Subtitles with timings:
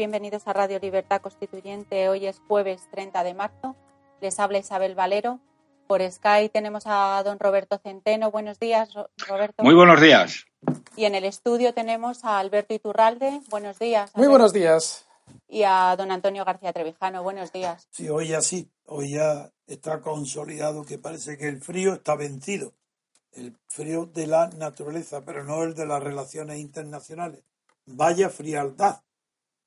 [0.00, 2.08] Bienvenidos a Radio Libertad Constituyente.
[2.08, 3.76] Hoy es jueves 30 de marzo.
[4.22, 5.40] Les habla Isabel Valero.
[5.86, 8.30] Por Sky tenemos a don Roberto Centeno.
[8.30, 8.94] Buenos días,
[9.28, 9.62] Roberto.
[9.62, 10.46] Muy buenos días.
[10.96, 13.42] Y en el estudio tenemos a Alberto Iturralde.
[13.50, 14.10] Buenos días.
[14.14, 15.04] Muy buenos días.
[15.46, 17.22] Y a don Antonio García Trevijano.
[17.22, 17.86] Buenos días.
[17.90, 18.70] Sí, hoy ya sí.
[18.86, 22.72] Hoy ya está consolidado que parece que el frío está vencido.
[23.32, 27.44] El frío de la naturaleza, pero no el de las relaciones internacionales.
[27.84, 29.02] Vaya frialdad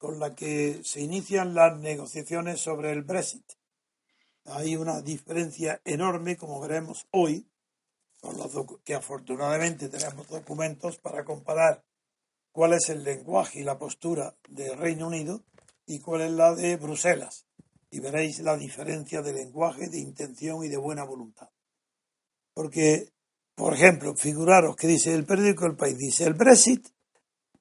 [0.03, 3.53] con la que se inician las negociaciones sobre el Brexit.
[4.43, 7.47] Hay una diferencia enorme, como veremos hoy,
[8.83, 11.85] que afortunadamente tenemos documentos para comparar
[12.51, 15.45] cuál es el lenguaje y la postura del Reino Unido
[15.85, 17.45] y cuál es la de Bruselas.
[17.89, 21.47] Y veréis la diferencia de lenguaje, de intención y de buena voluntad.
[22.53, 23.13] Porque,
[23.55, 26.89] por ejemplo, figuraros que dice el periódico El País, dice el Brexit,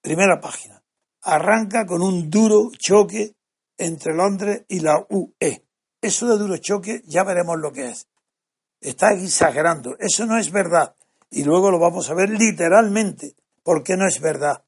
[0.00, 0.81] primera página
[1.22, 3.34] arranca con un duro choque
[3.78, 5.64] entre Londres y la UE.
[6.00, 8.08] Eso de duro choque ya veremos lo que es.
[8.80, 9.96] Está exagerando.
[9.98, 10.96] Eso no es verdad.
[11.30, 13.36] Y luego lo vamos a ver literalmente.
[13.62, 14.64] ¿Por qué no es verdad?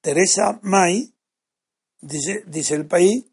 [0.00, 1.14] Teresa May,
[2.00, 3.24] dice, dice el país,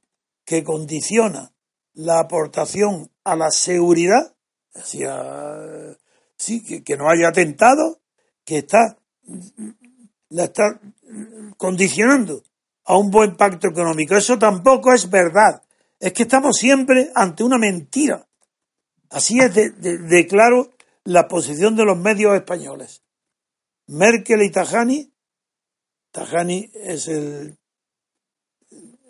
[0.46, 1.52] que condiciona
[1.94, 4.36] la aportación a la seguridad,
[4.76, 5.98] hacia,
[6.38, 8.02] sí, que, que no haya atentado,
[8.44, 8.98] que está,
[10.30, 10.80] la está
[11.58, 12.44] condicionando
[12.86, 14.16] a un buen pacto económico.
[14.16, 15.62] Eso tampoco es verdad.
[16.00, 18.28] Es que estamos siempre ante una mentira.
[19.10, 20.72] Así es de, claro
[21.04, 23.02] la posición de los medios españoles.
[23.88, 25.12] Merkel y Tajani,
[26.12, 27.58] Tajani es el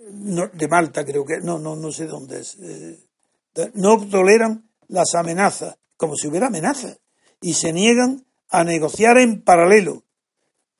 [0.07, 2.99] de Malta creo que, no, no, no sé dónde es, eh,
[3.73, 6.99] no toleran las amenazas, como si hubiera amenazas,
[7.41, 10.03] y se niegan a negociar en paralelo.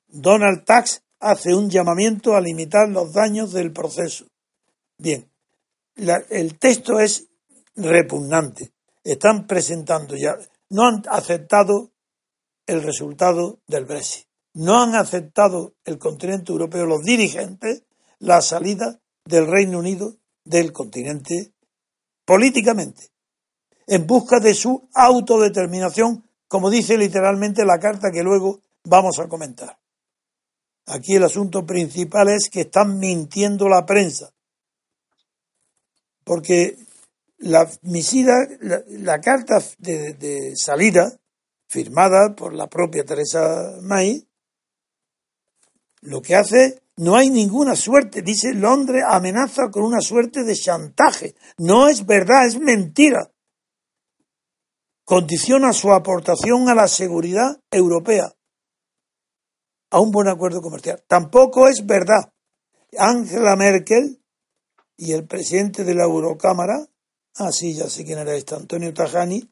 [0.08, 4.26] Donald Tusk hace un llamamiento a limitar los daños del proceso.
[5.00, 5.28] Bien,
[6.30, 7.28] el texto es
[7.76, 8.72] repugnante.
[9.04, 10.38] Están presentando ya,
[10.70, 11.90] no han aceptado
[12.68, 14.26] el resultado del Brexit.
[14.54, 17.84] No han aceptado el continente europeo, los dirigentes,
[18.20, 21.54] la salida del Reino Unido del continente
[22.24, 23.10] políticamente,
[23.88, 29.78] en busca de su autodeterminación, como dice literalmente la carta que luego vamos a comentar.
[30.88, 34.32] Aquí el asunto principal es que están mintiendo la prensa.
[36.24, 36.78] Porque
[37.38, 41.18] la, la, carta de, salida,
[41.68, 44.28] firmada por la propia Teresa May,
[46.02, 48.22] lo que hace, no hay ninguna suerte.
[48.22, 51.36] Dice Londres amenaza con una suerte de chantaje.
[51.58, 53.32] No es verdad, es mentira.
[55.04, 58.36] Condiciona su aportación a la seguridad europea
[59.96, 61.02] a un buen acuerdo comercial.
[61.08, 62.30] Tampoco es verdad.
[62.98, 64.20] Angela Merkel
[64.98, 66.86] y el presidente de la Eurocámara,
[67.36, 69.50] así ah, ya sé quién era este, Antonio Tajani,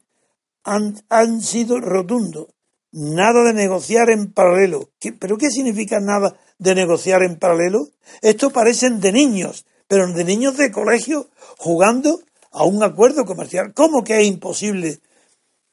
[0.66, 2.48] han, han sido rotundos.
[2.92, 4.90] Nada de negociar en paralelo.
[5.18, 7.88] ¿Pero qué significa nada de negociar en paralelo?
[8.22, 12.20] Esto parecen de niños, pero de niños de colegio jugando
[12.52, 13.74] a un acuerdo comercial.
[13.74, 15.00] ¿Cómo que es imposible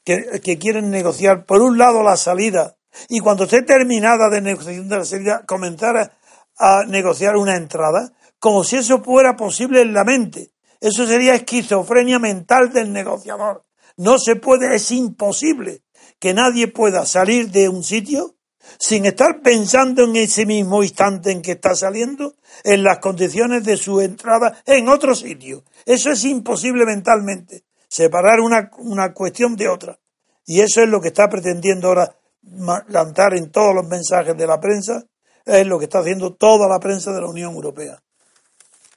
[0.05, 2.77] que, que quieren negociar, por un lado, la salida
[3.09, 6.11] y cuando esté terminada de negociación de la salida, comenzar a,
[6.57, 8.11] a negociar una entrada?
[8.39, 10.51] Como si eso fuera posible en la mente.
[10.79, 13.63] Eso sería esquizofrenia mental del negociador.
[13.97, 15.83] No se puede, es imposible
[16.19, 18.35] que nadie pueda salir de un sitio
[18.79, 23.77] sin estar pensando en ese mismo instante en que está saliendo, en las condiciones de
[23.77, 25.63] su entrada en otro sitio.
[25.85, 29.99] Eso es imposible mentalmente, separar una, una cuestión de otra.
[30.45, 34.59] Y eso es lo que está pretendiendo ahora lanzar en todos los mensajes de la
[34.59, 35.03] prensa,
[35.45, 38.01] es lo que está haciendo toda la prensa de la Unión Europea.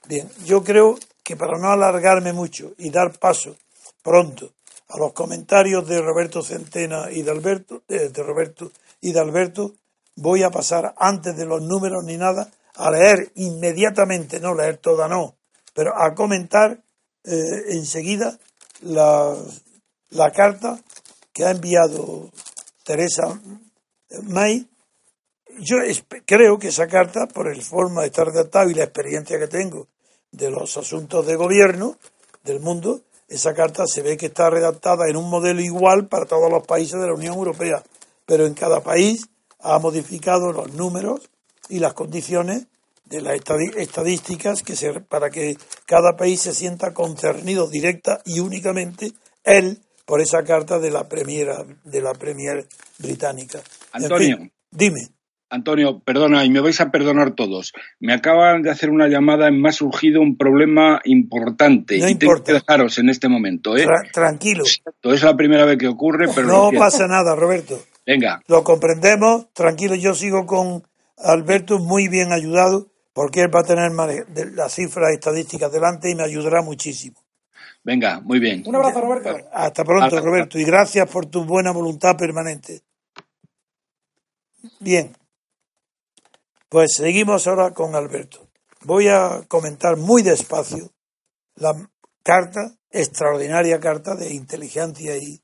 [0.07, 3.55] Bien, yo creo que para no alargarme mucho y dar paso
[4.03, 4.51] pronto
[4.89, 8.71] a los comentarios de Roberto Centena y de Alberto, de, Roberto
[9.01, 9.73] y de Alberto,
[10.15, 15.07] voy a pasar antes de los números ni nada a leer inmediatamente, no leer toda,
[15.07, 15.35] no,
[15.73, 16.83] pero a comentar
[17.23, 18.37] eh, enseguida
[18.81, 20.79] la carta
[21.33, 22.29] que ha enviado
[22.85, 23.41] Teresa
[24.23, 24.67] May.
[25.59, 25.77] Yo
[26.25, 29.87] creo que esa carta, por el forma de estar redactada y la experiencia que tengo
[30.31, 31.97] de los asuntos de gobierno
[32.43, 36.51] del mundo, esa carta se ve que está redactada en un modelo igual para todos
[36.51, 37.81] los países de la Unión Europea,
[38.25, 39.27] pero en cada país
[39.61, 41.29] ha modificado los números
[41.69, 42.67] y las condiciones
[43.05, 43.35] de las
[43.77, 44.61] estadísticas
[45.07, 49.11] para que cada país se sienta concernido directa y únicamente
[49.43, 51.47] él por esa carta de la premier
[51.83, 52.65] de la premier
[52.99, 53.59] británica.
[53.91, 54.37] Antonio,
[54.71, 55.09] dime.
[55.49, 57.71] Antonio, perdona, y me vais a perdonar todos.
[57.99, 61.99] Me acaban de hacer una llamada y me ha surgido un problema importante.
[61.99, 63.77] No y tengo que dejaros en este momento.
[63.77, 63.83] ¿eh?
[63.83, 64.63] Tra tranquilo.
[64.65, 66.47] Es la primera vez que ocurre, pero.
[66.47, 67.79] No pasa nada, Roberto.
[68.05, 68.41] Venga.
[68.47, 69.53] Lo comprendemos.
[69.53, 70.83] Tranquilo, yo sigo con
[71.17, 73.91] Alberto muy bien ayudado, porque él va a tener
[74.53, 77.24] las cifras estadísticas delante y me ayudará muchísimo.
[77.85, 78.63] Venga, muy bien.
[78.65, 79.47] Un abrazo, Roberto.
[79.53, 82.81] Hasta pronto, Roberto, y gracias por tu buena voluntad permanente.
[84.79, 85.15] Bien.
[86.67, 88.49] Pues seguimos ahora con Alberto.
[88.85, 90.91] Voy a comentar muy despacio
[91.53, 91.75] la
[92.23, 95.39] carta, extraordinaria carta de inteligencia y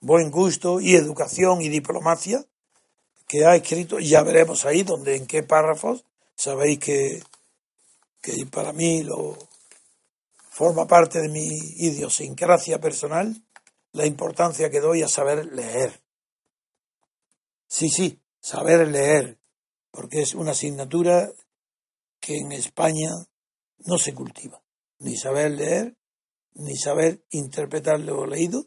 [0.00, 2.44] buen gusto y educación y diplomacia
[3.26, 6.04] que ha escrito, y ya veremos ahí donde, en qué párrafos,
[6.36, 7.22] sabéis que,
[8.20, 9.36] que para mí lo
[10.60, 11.46] forma parte de mi
[11.78, 13.34] idiosincrasia personal
[13.92, 16.02] la importancia que doy a saber leer.
[17.66, 19.38] Sí, sí, saber leer,
[19.90, 21.32] porque es una asignatura
[22.20, 23.08] que en España
[23.86, 24.62] no se cultiva,
[24.98, 25.96] ni saber leer,
[26.52, 28.66] ni saber interpretar lo leído,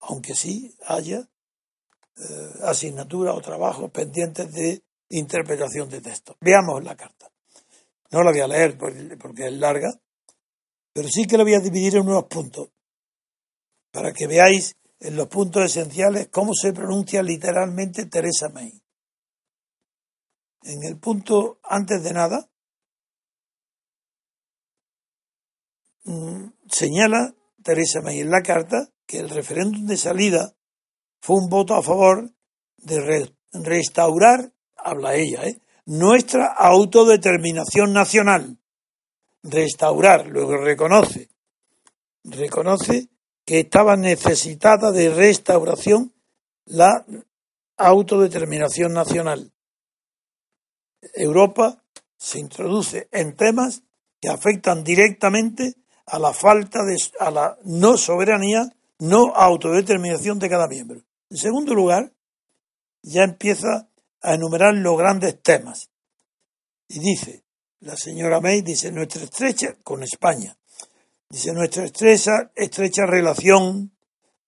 [0.00, 1.20] aunque sí haya
[2.18, 6.36] eh, asignaturas o trabajos pendientes de interpretación de texto.
[6.42, 7.32] Veamos la carta.
[8.10, 9.98] No la voy a leer porque es larga,
[10.96, 12.70] pero sí que la voy a dividir en unos puntos,
[13.92, 18.82] para que veáis en los puntos esenciales cómo se pronuncia literalmente Teresa May.
[20.62, 22.48] En el punto antes de nada,
[26.04, 30.56] mm, señala Teresa May en la carta que el referéndum de salida
[31.20, 32.32] fue un voto a favor
[32.78, 35.60] de restaurar, habla ella, ¿eh?
[35.84, 38.58] nuestra autodeterminación nacional.
[39.48, 41.28] Restaurar, luego reconoce,
[42.24, 43.08] reconoce
[43.44, 46.12] que estaba necesitada de restauración
[46.64, 47.06] la
[47.76, 49.52] autodeterminación nacional.
[51.14, 51.82] Europa
[52.16, 53.82] se introduce en temas
[54.20, 55.74] que afectan directamente
[56.06, 61.02] a la falta de a la no soberanía, no autodeterminación de cada miembro.
[61.30, 62.12] En segundo lugar,
[63.02, 63.88] ya empieza
[64.20, 65.90] a enumerar los grandes temas.
[66.88, 67.45] Y dice,
[67.80, 70.56] la señora May dice, nuestra estrecha con España,
[71.28, 73.96] dice, nuestra estrecha, estrecha relación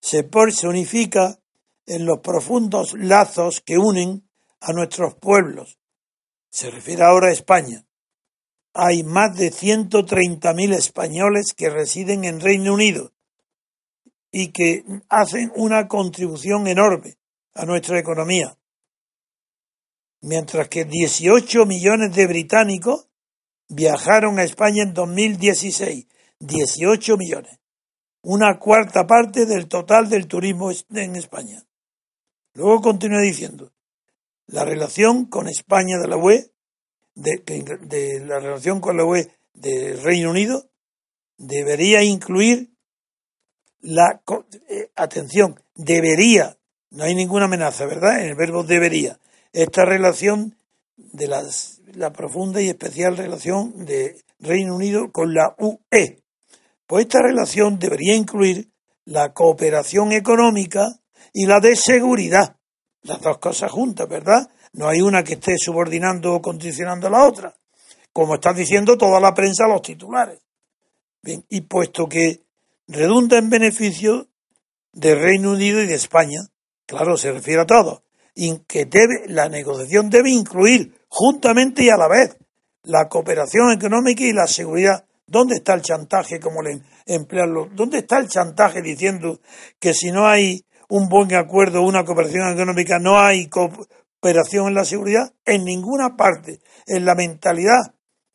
[0.00, 1.38] se personifica
[1.86, 4.28] en los profundos lazos que unen
[4.60, 5.78] a nuestros pueblos
[6.50, 7.84] se refiere ahora a España.
[8.74, 13.12] Hay más de 130.000 españoles que residen en Reino Unido
[14.30, 17.18] y que hacen una contribución enorme
[17.54, 18.58] a nuestra economía.
[20.20, 23.07] Mientras que 18 millones de británicos
[23.68, 26.06] viajaron a España en 2016.
[26.40, 27.58] 18 millones.
[28.22, 31.64] Una cuarta parte del total del turismo en España.
[32.54, 33.72] Luego continúa diciendo,
[34.46, 36.50] la relación con España de la UE,
[37.14, 40.68] de, la relación con la UE del Reino Unido,
[41.36, 42.72] debería incluir
[43.80, 44.20] la
[44.68, 46.58] eh, atención, debería,
[46.90, 48.20] no hay ninguna amenaza, ¿verdad?
[48.20, 49.20] En el verbo debería.
[49.52, 50.56] Esta relación
[50.96, 56.22] de las, la profunda y especial relación de Reino Unido con la UE,
[56.86, 58.70] Pues esta relación debería incluir
[59.04, 60.86] la cooperación económica
[61.32, 62.56] y la de seguridad.
[63.02, 64.48] Las dos cosas juntas, ¿verdad?
[64.72, 67.54] No hay una que esté subordinando o condicionando a la otra,
[68.12, 70.40] como está diciendo toda la prensa los titulares.
[71.22, 72.42] Bien, y puesto que
[72.86, 74.28] redunda en beneficio
[74.92, 76.40] de Reino Unido y de España,
[76.86, 78.02] claro, se refiere a todo,
[78.34, 82.36] y que debe, la negociación debe incluir juntamente y a la vez
[82.84, 85.04] la cooperación económica y la seguridad.
[85.26, 87.68] ¿Dónde está el chantaje como le emplearlo?
[87.72, 89.40] ¿Dónde está el chantaje diciendo
[89.78, 94.84] que si no hay un buen acuerdo, una cooperación económica, no hay cooperación en la
[94.84, 95.32] seguridad?
[95.44, 96.60] En ninguna parte.
[96.86, 97.92] En la mentalidad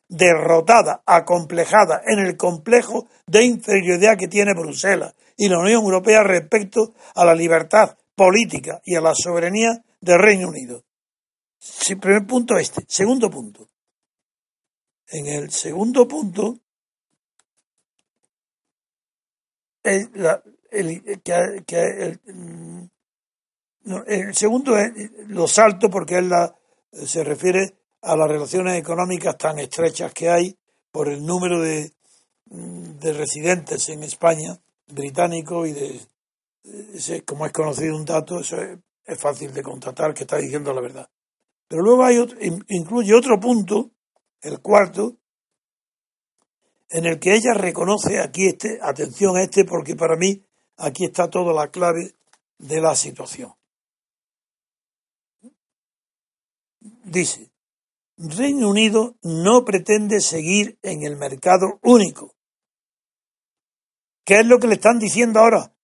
[0.08, 6.94] derrotada, acomplejada, en el complejo de inferioridad que tiene Bruselas y la Unión Europea respecto
[7.16, 10.83] a la libertad política y a la soberanía del Reino Unido.
[12.00, 12.84] Primer punto este.
[12.88, 13.68] Segundo punto.
[15.08, 16.58] En el segundo punto,
[19.82, 20.08] el,
[22.24, 22.84] mm,
[24.06, 24.92] el, segundo es,
[25.28, 26.54] lo salto porque es la,
[26.92, 30.58] se refiere a las relaciones económicas tan estrechas que hay
[30.90, 31.92] por el número de,
[32.46, 36.00] mm, de residentes en España, británicos y de,
[37.24, 41.08] como es conocido un dato, eso es, fácil de constatar que está diciendo la verdad.
[41.68, 42.18] Pero luego hay
[42.68, 43.90] incluye otro punto,
[44.42, 45.16] el cuarto,
[46.90, 50.44] en el que ella reconoce aquí este, atención a este, porque para mí
[50.76, 52.14] aquí está toda la clave
[52.58, 53.52] de la situación.
[56.80, 57.50] Dice,
[58.16, 62.34] Reino Unido no pretende seguir en el mercado único.
[64.24, 65.74] ¿Qué es lo que le están diciendo ahora?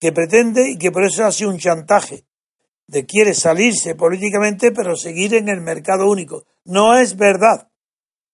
[0.00, 2.25] Que pretende y que por eso hace un chantaje
[2.86, 6.44] de quiere salirse políticamente pero seguir en el mercado único.
[6.64, 7.68] No es verdad.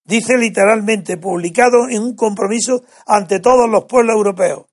[0.04, 4.66] Dice literalmente, publicado en un compromiso ante todos los pueblos europeos.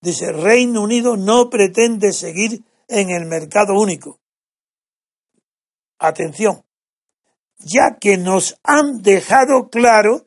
[0.00, 4.20] Dice, Reino Unido no pretende seguir en el mercado único.
[5.98, 6.62] Atención,
[7.58, 10.26] ya que nos han dejado claro,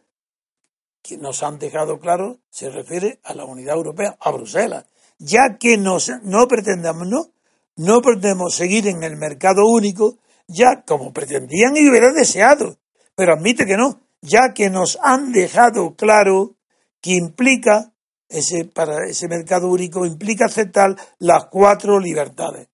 [1.04, 4.86] que nos han dejado claro, se refiere a la unidad europea, a Bruselas,
[5.20, 7.32] ya que nos, no pretendamos, no,
[7.80, 10.18] no pretendemos seguir en el mercado único,
[10.48, 12.78] ya como pretendían y hubieran deseado,
[13.16, 16.58] pero admite que no, ya que nos han dejado claro
[17.02, 17.94] que implica
[18.28, 22.68] ese, para ese mercado único implica aceptar las cuatro libertades.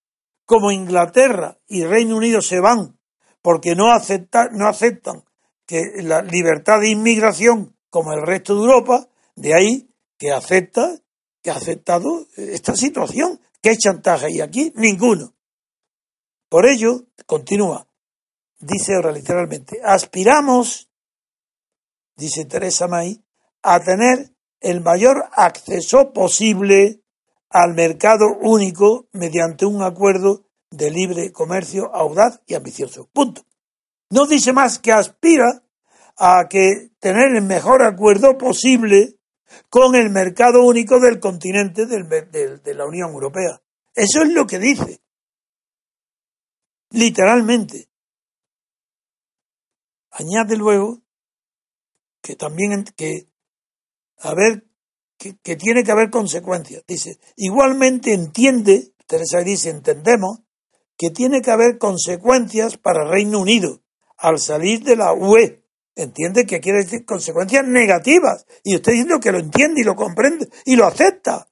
[0.44, 2.98] Como Inglaterra y Reino Unido se van
[3.44, 5.24] porque no, no aceptan
[5.68, 10.96] que la libertad de inmigración como el resto de Europa, de ahí que acepta,
[11.44, 13.40] que ha aceptado esta situación.
[13.66, 14.72] ¿Qué chantaje hay aquí?
[14.76, 15.34] Ninguno.
[16.50, 17.88] Por ello, continúa,
[18.60, 20.88] dice ahora literalmente, aspiramos,
[22.16, 23.26] dice Teresa May,
[23.64, 27.02] a tener el mayor acceso posible
[27.50, 33.10] al mercado único mediante un acuerdo de libre comercio audaz y ambicioso.
[33.12, 33.48] Punto.
[34.12, 35.64] No dice más que aspira
[36.18, 39.18] a que tener el mejor acuerdo posible
[39.70, 43.62] con el mercado único del continente de la Unión Europea.
[43.94, 45.02] Eso es lo que dice.
[46.92, 47.90] Literalmente.
[50.12, 51.02] Añade luego
[52.22, 53.28] que también que
[54.20, 54.66] a ver
[55.18, 56.84] que, que tiene que haber consecuencias.
[56.88, 60.40] Dice, igualmente entiende, Teresa dice, entendemos
[60.98, 63.82] que tiene que haber consecuencias para Reino Unido
[64.18, 65.65] al salir de la UE.
[65.96, 68.46] Entiende que quiere decir consecuencias negativas.
[68.64, 71.50] Y usted diciendo que lo entiende y lo comprende y lo acepta.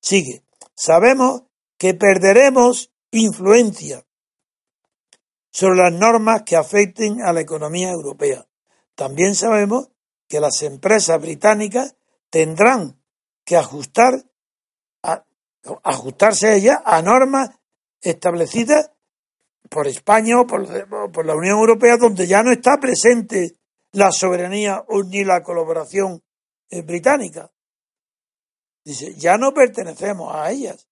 [0.00, 0.44] Sigue.
[0.74, 1.42] Sabemos
[1.76, 4.06] que perderemos influencia
[5.50, 8.46] sobre las normas que afecten a la economía europea.
[8.94, 9.88] También sabemos
[10.28, 11.96] que las empresas británicas
[12.30, 13.02] tendrán
[13.44, 14.24] que ajustar
[15.82, 17.50] ajustarse a ellas a normas
[18.00, 18.91] establecidas
[19.72, 23.56] por España o por, la Unión Europea, donde ya no está presente
[23.92, 26.22] la soberanía ni la colaboración
[26.68, 27.50] eh, británica.
[28.84, 30.88] Dice, ya no pertenecemos a ellas,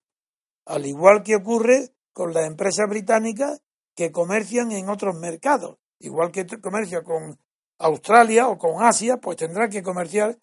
[0.65, 3.61] al igual que ocurre con las empresas británicas
[3.95, 7.39] que comercian en otros mercados, igual que comercia con
[7.79, 10.39] Australia o con Asia, pues tendrá que comerciar.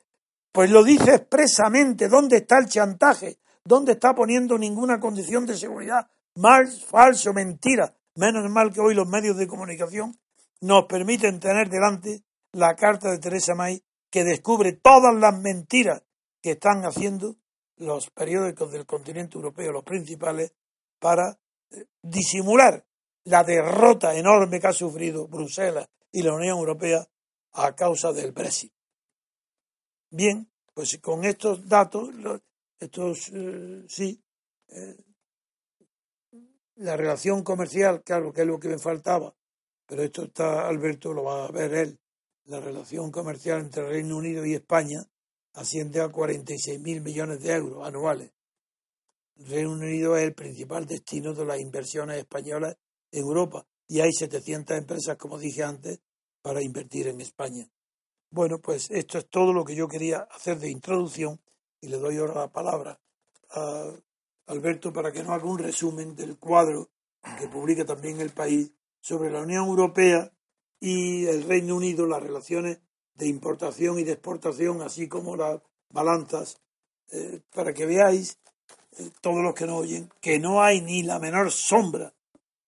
[0.52, 3.40] Pues lo dice expresamente, ¿dónde está el chantaje?
[3.64, 7.94] ¿Dónde está poniendo ninguna condición de seguridad mal, falso, mentira.
[8.18, 10.20] Menos mal que hoy los medios de comunicación
[10.62, 16.02] nos permiten tener delante la carta de Teresa May que descubre todas las mentiras
[16.42, 17.36] que están haciendo
[17.76, 20.52] los periódicos del continente europeo, los principales,
[20.98, 21.38] para
[21.70, 22.84] eh, disimular
[23.26, 27.08] la derrota enorme que ha sufrido Bruselas y la Unión Europea
[27.52, 28.74] a causa del Brexit.
[30.10, 32.10] Bien, Pues con estos datos,
[32.80, 34.20] estos eh, sí,
[34.70, 34.98] eh,
[36.78, 39.36] la relación comercial, claro, que es lo que me faltaba,
[39.86, 42.00] pero esto está, Alberto lo va a ver él,
[42.46, 45.04] la relación comercial entre Reino Unido y España
[45.54, 48.32] asciende a 46 mil millones de euros anuales.
[49.36, 52.78] Reino Unido es el principal destino de las inversiones españolas
[53.12, 56.00] en Europa y hay 700 empresas, como dije antes,
[56.42, 57.70] para invertir en España.
[58.30, 61.40] Bueno, pues esto es todo lo que yo quería hacer de introducción
[61.82, 63.00] y le doy ahora la palabra
[63.50, 63.92] a
[64.48, 66.90] Alberto para que nos haga un resumen del cuadro
[67.40, 70.32] que publica también el país sobre la Unión Europea
[70.80, 72.80] y el Reino Unido, las relaciones
[73.16, 76.60] de importación y de exportación, así como las balanzas,
[77.12, 78.38] eh, para que veáis,
[78.98, 82.14] eh, todos los que nos oyen, que no hay ni la menor sombra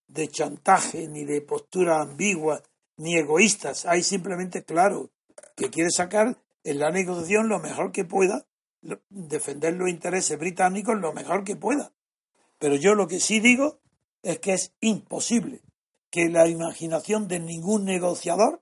[0.08, 2.64] de chantaje, ni de posturas ambiguas,
[2.98, 3.86] ni egoístas.
[3.86, 5.12] Hay simplemente, claro,
[5.56, 8.46] que quiere sacar en la negociación lo mejor que pueda,
[9.10, 11.92] defender los intereses británicos lo mejor que pueda.
[12.58, 13.80] Pero yo lo que sí digo
[14.22, 15.62] es que es imposible
[16.10, 18.62] que la imaginación de ningún negociador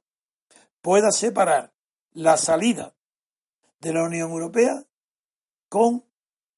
[0.82, 1.74] pueda separar
[2.12, 2.96] la salida
[3.80, 4.86] de la Unión Europea
[5.70, 6.04] con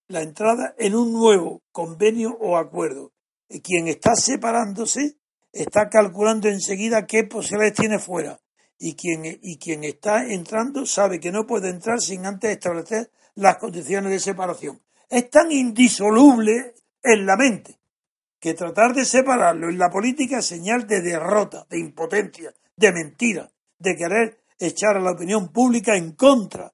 [0.08, 3.12] la entrada en un nuevo convenio o acuerdo.
[3.48, 5.18] Y quien está separándose
[5.51, 8.39] está calculando enseguida qué posibilidades tiene fuera.
[8.78, 13.58] Y quien, y quien está entrando sabe que no puede entrar sin antes establecer las
[13.58, 14.81] condiciones de separación.
[15.10, 17.79] Es tan indisoluble en la mente
[18.39, 23.50] que tratar de separarlo en la política es señal de derrota, de impotencia, de mentira,
[23.77, 26.74] de querer echar a la opinión pública en contra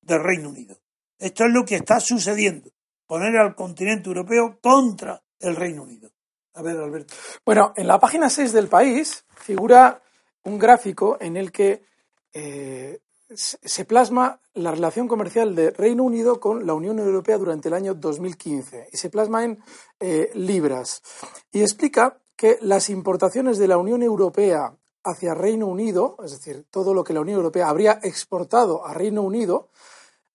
[0.00, 0.76] del Reino Unido.
[1.18, 2.70] Esto es lo que está sucediendo,
[3.06, 6.10] poner al continente europeo contra el Reino Unido.
[6.54, 7.14] A ver, Alberto.
[7.44, 10.02] Bueno, en la página 6 del país figura
[10.42, 11.84] un gráfico en el que
[12.32, 13.00] eh,
[13.34, 17.94] se plasma la relación comercial de Reino Unido con la Unión Europea durante el año
[17.94, 19.62] 2015 y se plasma en
[20.00, 21.02] eh, libras
[21.52, 26.94] y explica que las importaciones de la Unión Europea hacia Reino Unido, es decir, todo
[26.94, 29.68] lo que la Unión Europea habría exportado a Reino Unido,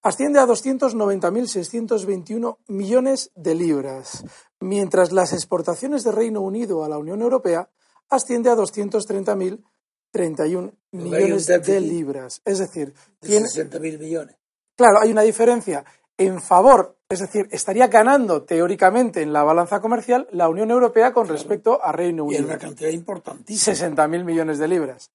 [0.01, 4.23] asciende a 290.621 millones de libras,
[4.59, 7.69] mientras las exportaciones de Reino Unido a la Unión Europea
[8.09, 9.63] asciende a 230.000
[10.11, 12.41] 31 millones de libras.
[12.45, 14.35] Es decir, tiene 60.000 millones.
[14.75, 15.83] Claro, hay una diferencia
[16.17, 21.27] en favor, es decir, estaría ganando teóricamente en la balanza comercial la Unión Europea con
[21.27, 22.39] respecto a Reino Unido.
[22.39, 23.75] Y en una cantidad importantísima.
[23.75, 25.11] 60.000 millones de libras.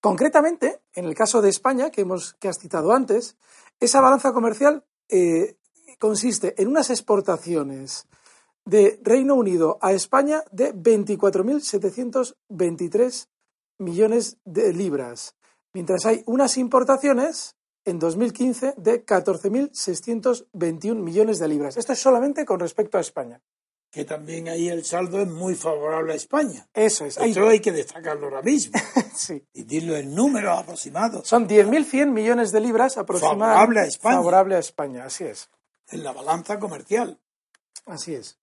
[0.00, 3.36] Concretamente, en el caso de España, que, hemos, que has citado antes,
[3.80, 5.56] esa balanza comercial eh,
[5.98, 8.06] consiste en unas exportaciones
[8.64, 13.28] de Reino Unido a España de 24.723
[13.78, 15.36] millones de libras,
[15.72, 21.76] mientras hay unas importaciones en 2015 de 14.621 millones de libras.
[21.76, 23.40] Esto es solamente con respecto a España.
[23.90, 26.68] Que también ahí el saldo es muy favorable a España.
[26.74, 27.16] Eso es.
[27.16, 28.76] Esto hay que destacarlo ahora mismo.
[29.14, 29.46] sí.
[29.52, 31.28] Y dirlo en números aproximados.
[31.28, 33.54] Son 10.100 millones de libras aproximadamente.
[33.54, 34.16] Favorable a España.
[34.16, 35.48] Favorable a España, así es.
[35.90, 37.20] En la balanza comercial.
[37.86, 38.38] Así es.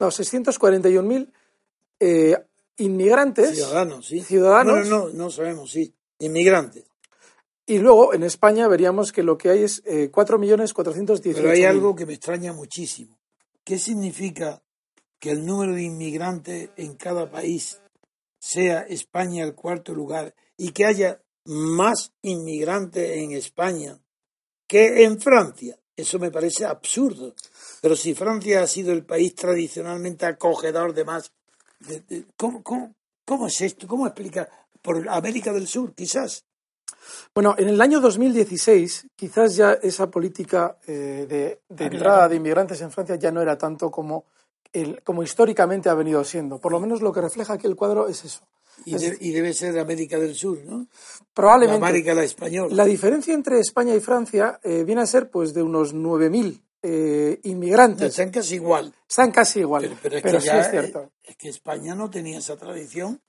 [0.00, 2.46] no, 641.000
[2.78, 3.54] inmigrantes.
[3.54, 4.22] Ciudadanos, sí.
[4.22, 4.88] Ciudadanos.
[4.88, 5.92] No, no, no sabemos, sí.
[6.20, 6.87] Inmigrantes.
[7.68, 11.34] Y luego en España veríamos que lo que hay es eh, 4.418.000.
[11.34, 13.18] Pero hay algo que me extraña muchísimo.
[13.62, 14.62] ¿Qué significa
[15.18, 17.78] que el número de inmigrantes en cada país
[18.40, 24.00] sea España el cuarto lugar y que haya más inmigrantes en España
[24.66, 25.78] que en Francia?
[25.94, 27.34] Eso me parece absurdo.
[27.82, 31.30] Pero si Francia ha sido el país tradicionalmente acogedor de más...
[32.34, 32.94] ¿cómo, cómo,
[33.26, 33.86] cómo es esto?
[33.86, 34.48] ¿Cómo explicar?
[34.80, 36.47] Por América del Sur, quizás.
[37.34, 42.80] Bueno, en el año 2016 quizás ya esa política eh, de, de entrada de inmigrantes
[42.80, 44.24] en Francia ya no era tanto como,
[44.72, 46.58] el, como históricamente ha venido siendo.
[46.58, 48.46] Por lo menos lo que refleja aquí el cuadro es eso.
[48.84, 50.86] Y, de, y debe ser de América del Sur, ¿no?
[51.34, 51.80] Probablemente.
[51.80, 52.74] La América la española.
[52.74, 57.40] La diferencia entre España y Francia eh, viene a ser pues de unos 9.000 eh,
[57.44, 58.00] inmigrantes.
[58.00, 58.94] No, están casi igual.
[59.08, 59.82] Están casi igual.
[59.82, 61.12] Pero, pero, es, pero que sí es cierto.
[61.24, 63.20] Es que España no tenía esa tradición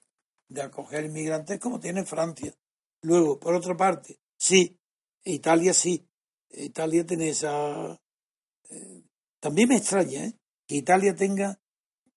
[0.47, 2.53] de acoger inmigrantes como tiene Francia.
[3.01, 4.77] Luego, por otra parte, sí,
[5.23, 6.05] Italia sí.
[6.51, 7.99] Italia tiene esa.
[8.69, 9.03] Eh,
[9.39, 10.37] también me extraña ¿eh?
[10.67, 11.59] que Italia tenga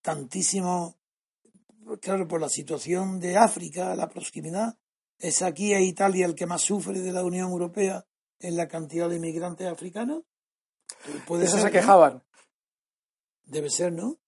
[0.01, 0.99] tantísimo.
[2.01, 4.79] Claro, por la situación de África, la proximidad,
[5.23, 8.05] ¿Es aquí a Italia el que más sufre de la Unión Europea
[8.41, 10.25] en la cantidad de inmigrantes africanos?
[11.29, 12.25] Puede Eso se quejaban.
[13.45, 14.19] Debe ser, ¿no?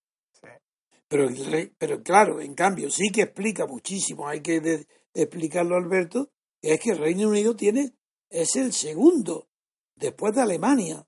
[1.09, 1.29] Pero,
[1.79, 6.31] pero claro, en cambio, sí que explica muchísimo, hay que explicarlo, Alberto,
[6.73, 7.95] es que el Reino Unido tiene,
[8.31, 9.49] es el segundo,
[9.97, 11.07] después de Alemania,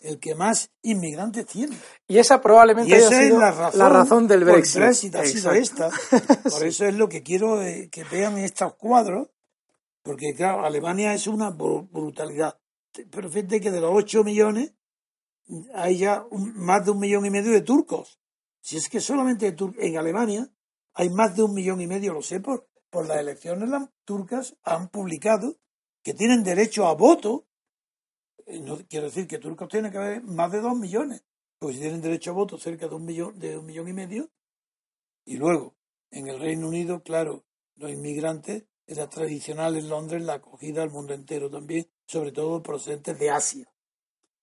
[0.00, 1.76] el que más inmigrantes tiene.
[2.08, 4.80] Y esa probablemente esa es la razón, del Brexit.
[4.80, 5.90] Brexit ha sido esta.
[6.50, 9.28] Por eso es lo que quiero eh, que vean estos cuadros,
[10.02, 12.58] porque claro, Alemania es una brutalidad.
[13.10, 14.74] Pero fíjate que de los 8 millones
[15.74, 18.18] hay ya más de un millón y medio de turcos.
[18.60, 20.50] Si es que solamente en Alemania
[20.94, 23.70] hay más de un millón y medio, lo sé por, por las elecciones
[24.04, 25.56] turcas han publicado
[26.04, 27.46] que tienen derecho a voto
[28.60, 31.24] no quiero decir que turcos tienen que haber más de dos millones,
[31.58, 34.30] porque si tienen derecho a voto cerca de un millón, de un millón y medio,
[35.24, 35.74] y luego
[36.10, 37.44] en el Reino Unido, claro,
[37.76, 43.18] los inmigrantes era tradicional en Londres la acogida al mundo entero también, sobre todo procedentes
[43.18, 43.72] de Asia,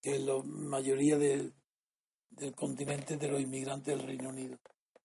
[0.02, 1.54] que es la mayoría del,
[2.30, 4.58] del continente de los inmigrantes del Reino Unido.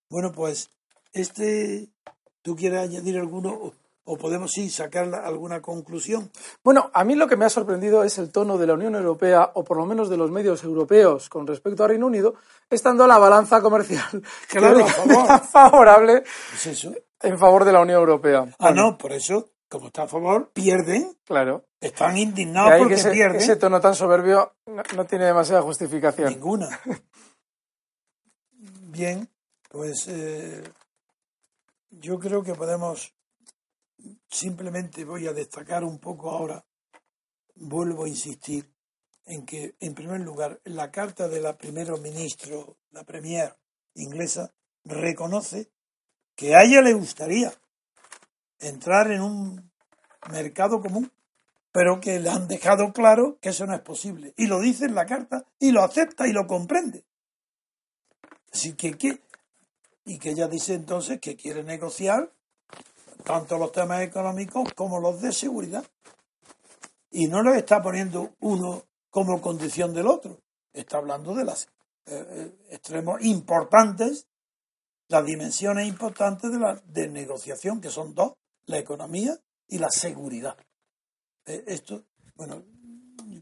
[0.08, 0.70] Bueno, pues
[1.12, 1.90] este,
[2.44, 3.72] ¿tú quieres añadir alguno?
[4.04, 6.30] o podemos sí sacar alguna conclusión.
[6.62, 9.50] Bueno, a mí lo que me ha sorprendido es el tono de la Unión Europea,
[9.54, 12.34] o por lo menos de los medios europeos con respecto a Reino Unido,
[12.68, 16.22] estando la balanza comercial claro, favorable
[17.22, 18.46] en favor de la Unión Europea.
[18.58, 21.16] Ah, no, por eso, como está a favor, pierden.
[21.24, 21.64] Claro.
[21.80, 23.40] Están indignados porque ese, pierden.
[23.40, 26.28] Ese tono tan soberbio no, tiene demasiada justificación.
[26.28, 26.68] Ninguna.
[28.52, 29.28] Bien,
[29.70, 30.62] pues eh,
[32.00, 33.14] yo creo que podemos
[34.28, 36.64] simplemente voy a destacar un poco ahora,
[37.54, 38.70] vuelvo a insistir
[39.26, 43.56] en que, en primer lugar, la carta de la primer ministro, la premier
[43.94, 44.52] inglesa,
[44.84, 45.70] reconoce
[46.34, 47.52] que a ella le gustaría
[48.58, 49.72] entrar en un
[50.30, 51.10] mercado común,
[51.72, 54.34] pero que le han dejado claro que eso no es posible.
[54.36, 57.04] Y lo dice en la carta y lo acepta y lo comprende.
[58.52, 59.20] Así que, ¿qué?
[60.04, 62.32] Y que ella dice entonces que quiere negociar
[63.24, 65.84] tanto los temas económicos como los de seguridad.
[67.10, 70.40] Y no los está poniendo uno como condición del otro.
[70.72, 71.64] Está hablando de los
[72.06, 74.26] eh, eh, extremos importantes,
[75.08, 78.32] las dimensiones importantes de la de negociación, que son dos,
[78.66, 79.38] la economía
[79.68, 80.56] y la seguridad.
[81.46, 82.62] Eh, esto, bueno,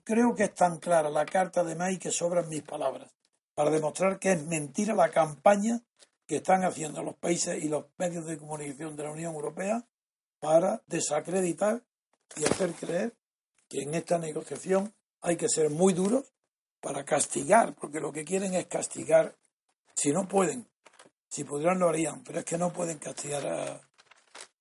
[0.04, 3.10] creo que es tan clara la carta de May que sobran mis palabras
[3.54, 5.80] para demostrar que es mentira la campaña
[6.32, 9.84] que están haciendo los países y los medios de comunicación de la Unión Europea
[10.40, 11.82] para desacreditar
[12.36, 13.14] y hacer creer
[13.68, 16.32] que en esta negociación hay que ser muy duros
[16.80, 19.36] para castigar, porque lo que quieren es castigar,
[19.92, 20.66] si no pueden,
[21.28, 23.82] si pudieran lo harían, pero es que no pueden castigar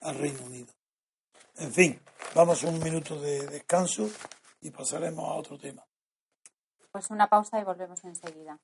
[0.02, 0.74] al Reino Unido.
[1.56, 2.02] En fin,
[2.36, 4.10] vamos a un minuto de descanso
[4.60, 5.86] y pasaremos a otro tema.
[6.92, 8.60] Pues una pausa y volvemos enseguida.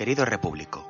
[0.00, 0.88] Querido Repúblico,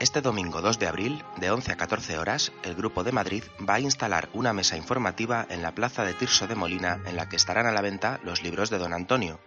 [0.00, 3.74] este domingo 2 de abril, de 11 a 14 horas, el Grupo de Madrid va
[3.74, 7.36] a instalar una mesa informativa en la plaza de Tirso de Molina en la que
[7.36, 9.38] estarán a la venta los libros de don Antonio.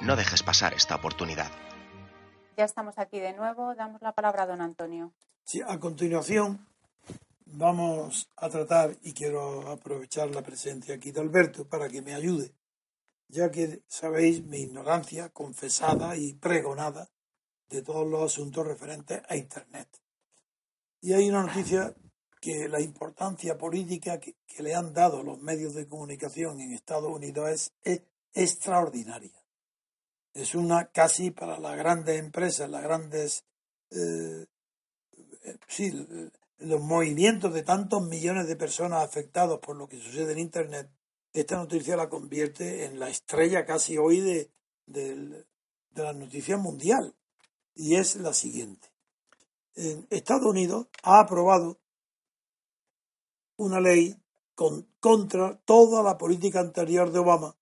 [0.00, 1.50] No dejes pasar esta oportunidad.
[2.56, 3.74] Ya estamos aquí de nuevo.
[3.74, 5.12] Damos la palabra a don Antonio.
[5.42, 6.64] Sí, a continuación
[7.44, 12.54] vamos a tratar, y quiero aprovechar la presencia aquí de Alberto para que me ayude,
[13.26, 17.10] ya que sabéis mi ignorancia confesada y pregonada
[17.70, 19.88] de todos los asuntos referentes a Internet.
[21.00, 21.94] Y hay una noticia
[22.40, 27.72] que la importancia política que, le han dado los medios de comunicación en Estados Unidos
[27.82, 28.02] es,
[28.32, 29.42] extraordinaria.
[30.34, 33.44] Es una casi para las grandes empresas, las grandes...
[33.90, 34.46] Eh,
[35.66, 35.92] sí,
[36.58, 40.90] los movimientos de tantos millones de personas afectados por lo que sucede en Internet,
[41.32, 44.50] esta noticia la convierte en la estrella casi hoy de,
[44.86, 45.46] de
[45.94, 47.14] la noticia mundial
[47.80, 48.92] y es la siguiente.
[49.74, 51.80] En Estados Unidos ha aprobado
[53.56, 54.22] una ley
[55.00, 57.56] contra toda la política anterior de Obama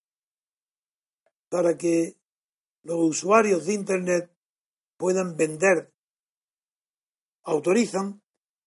[1.47, 2.17] para que
[2.83, 4.35] los usuarios de Internet
[4.97, 5.93] puedan vender,
[7.43, 8.21] autorizan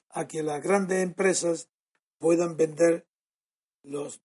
[0.09, 1.69] a que las grandes empresas
[2.17, 3.07] puedan vender
[3.83, 4.23] los,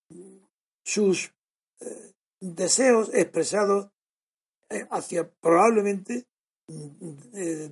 [0.82, 1.34] sus
[1.80, 3.90] eh, deseos expresados
[4.70, 6.26] eh, hacia probablemente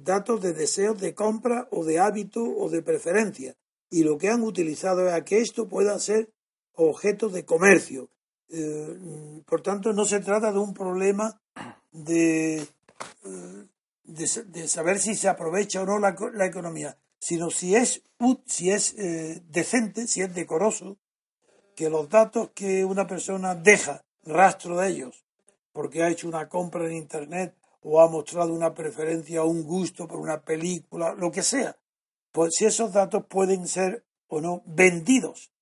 [0.03, 3.55] datos de deseos de compra o de hábito o de preferencia.
[3.91, 6.31] Y lo que han utilizado es a que esto pueda ser
[6.75, 8.09] objeto de comercio.
[8.49, 11.41] Eh, por tanto, no se trata de un problema
[11.93, 13.67] de, eh,
[14.05, 16.97] de, saber si se aprovecha o no la, economía.
[17.19, 18.03] sino si es,
[18.47, 20.97] si es eh, decente, si es decoroso,
[21.75, 25.25] que los datos que una persona deja rastro de ellos,
[25.73, 27.55] porque ha hecho una compra en Internet
[27.89, 31.77] o ha mostrado una preferencia o un gusto por una película, lo que sea,
[32.33, 35.53] pues si esos datos pueden ser o no vendidos,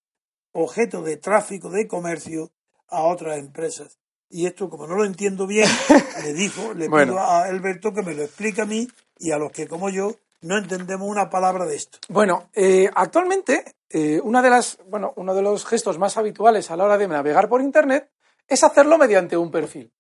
[0.53, 2.51] objeto de tráfico de comercio
[2.89, 3.99] a otras empresas.
[4.31, 5.69] Y esto, como no lo entiendo bien,
[6.25, 9.53] le dijo, le pido a Alberto que me lo explique a mí y a los
[9.53, 11.99] que, como yo, no entendemos una palabra de esto.
[12.09, 16.77] Bueno, eh, actualmente eh, una de las, bueno, uno de los gestos más habituales a
[16.77, 18.11] la hora de navegar por Internet
[18.49, 19.93] es hacerlo mediante un perfil.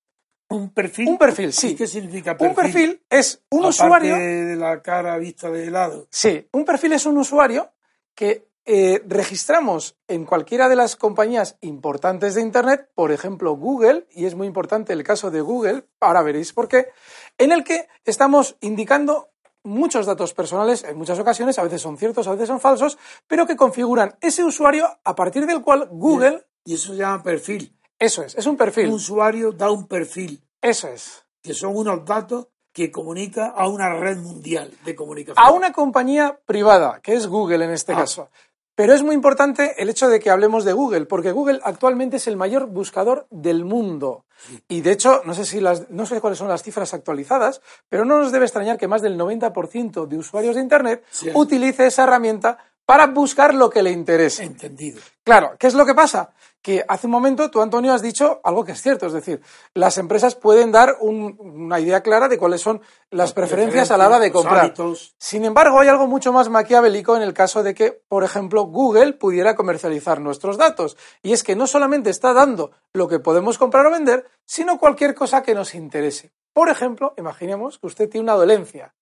[0.48, 1.08] ¿Un perfil?
[1.08, 1.74] Un perfil, sí.
[1.74, 2.48] ¿Qué significa perfil?
[2.48, 4.16] Un perfil es un usuario.
[4.16, 6.06] de la cara vista de lado.
[6.10, 7.72] Sí, un perfil es un usuario
[8.14, 14.24] que eh, registramos en cualquiera de las compañías importantes de Internet, por ejemplo Google, y
[14.24, 16.88] es muy importante el caso de Google, ahora veréis por qué,
[17.36, 22.26] en el que estamos indicando muchos datos personales, en muchas ocasiones, a veces son ciertos,
[22.26, 26.46] a veces son falsos, pero que configuran ese usuario a partir del cual Google...
[26.64, 27.76] Y eso se llama perfil.
[28.04, 28.88] Eso es, es un perfil.
[28.88, 30.42] Un usuario da un perfil.
[30.60, 31.24] Eso es.
[31.42, 35.42] Que son unos datos que comunica a una red mundial de comunicación.
[35.42, 37.96] A una compañía privada, que es Google en este ah.
[37.96, 38.28] caso.
[38.74, 42.26] Pero es muy importante el hecho de que hablemos de Google, porque Google actualmente es
[42.26, 44.24] el mayor buscador del mundo.
[44.66, 48.04] Y de hecho, no sé, si las, no sé cuáles son las cifras actualizadas, pero
[48.04, 52.58] no nos debe extrañar que más del 90% de usuarios de Internet utilice esa herramienta
[52.84, 54.42] para buscar lo que le interese.
[54.42, 55.00] Entendido.
[55.22, 56.32] Claro, ¿qué es lo que pasa?
[56.64, 59.42] Que hace un momento tú, Antonio, has dicho algo que es cierto, es decir,
[59.74, 64.18] las empresas pueden dar una idea clara de cuáles son las, preferencias, a la hora
[64.18, 64.72] de comprar.
[65.18, 69.12] Sin embargo, hay algo mucho más maquiavélico en el caso de que, por ejemplo, Google
[69.12, 70.96] pudiera comercializar nuestros datos.
[71.22, 75.14] Y es que no solamente está dando lo que podemos comprar o vender, sino cualquier
[75.14, 76.32] cosa que nos interese.
[76.54, 78.94] Por ejemplo, imaginemos que usted tiene una dolencia,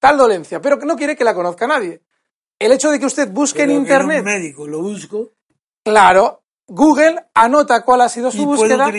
[0.00, 2.02] tal dolencia, pero que no quiere que la conozca nadie.
[2.58, 4.18] El hecho de que usted busque en Internet.
[4.18, 5.34] un médico lo busco.
[5.84, 8.90] Claro, Google anota cuál ha sido su búsqueda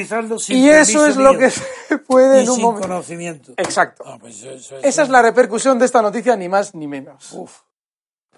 [0.48, 3.54] y eso es lo que se puede en un sin conocimiento.
[3.58, 4.04] Exacto.
[4.06, 7.34] Ah, pues Esa es la repercusión de esta noticia, ni más ni menos.
[7.34, 7.62] Uf.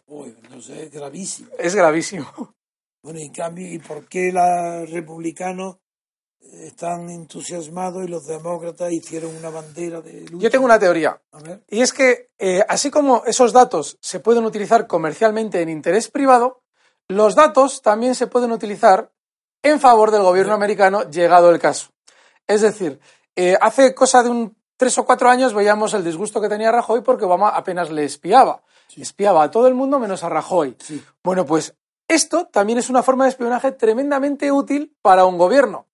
[0.07, 1.49] Uy, no sé, es gravísimo.
[1.59, 2.55] Es gravísimo.
[3.03, 5.77] Bueno, en cambio, ¿y por qué los republicanos
[6.41, 10.43] están entusiasmados y los demócratas hicieron una bandera de lucha?
[10.43, 11.21] Yo tengo una teoría.
[11.67, 16.63] Y es que, eh, así como esos datos se pueden utilizar comercialmente en interés privado,
[17.07, 19.11] los datos también se pueden utilizar
[19.63, 21.89] en favor del gobierno americano, llegado el caso.
[22.48, 23.00] Es decir,
[23.36, 27.02] eh, hace cosa de un tres o cuatro años veíamos el disgusto que tenía Rajoy
[27.02, 28.63] porque Obama apenas le espiaba.
[28.95, 30.78] Espiaba a todo el mundo menos a Rajoy.
[31.22, 31.76] Bueno, pues
[32.08, 35.88] esto también es una forma de espionaje tremendamente útil para un gobierno.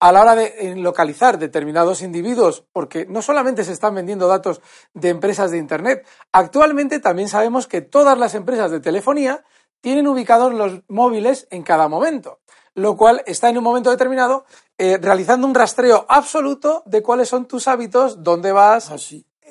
[0.00, 4.60] A la hora de localizar determinados individuos, porque no solamente se están vendiendo datos
[4.92, 9.44] de empresas de Internet, actualmente también sabemos que todas las empresas de telefonía
[9.80, 12.40] tienen ubicados los móviles en cada momento
[12.74, 14.44] lo cual está en un momento determinado
[14.76, 18.90] eh, realizando un rastreo absoluto de cuáles son tus hábitos, dónde vas,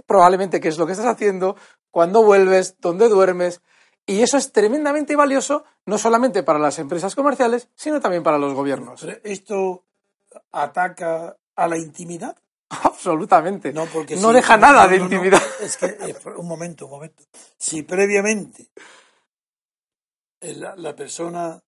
[0.05, 1.55] probablemente qué es lo que estás haciendo,
[1.91, 3.62] cuándo vuelves, dónde duermes.
[4.05, 8.53] Y eso es tremendamente valioso, no solamente para las empresas comerciales, sino también para los
[8.53, 9.05] gobiernos.
[9.23, 9.86] ¿Esto
[10.51, 12.36] ataca a la intimidad?
[12.69, 13.71] Absolutamente.
[13.71, 15.41] No, porque no deja nada de intimidad.
[15.62, 17.23] es que, eh, un momento, un momento.
[17.57, 18.67] Si previamente
[20.41, 21.63] la persona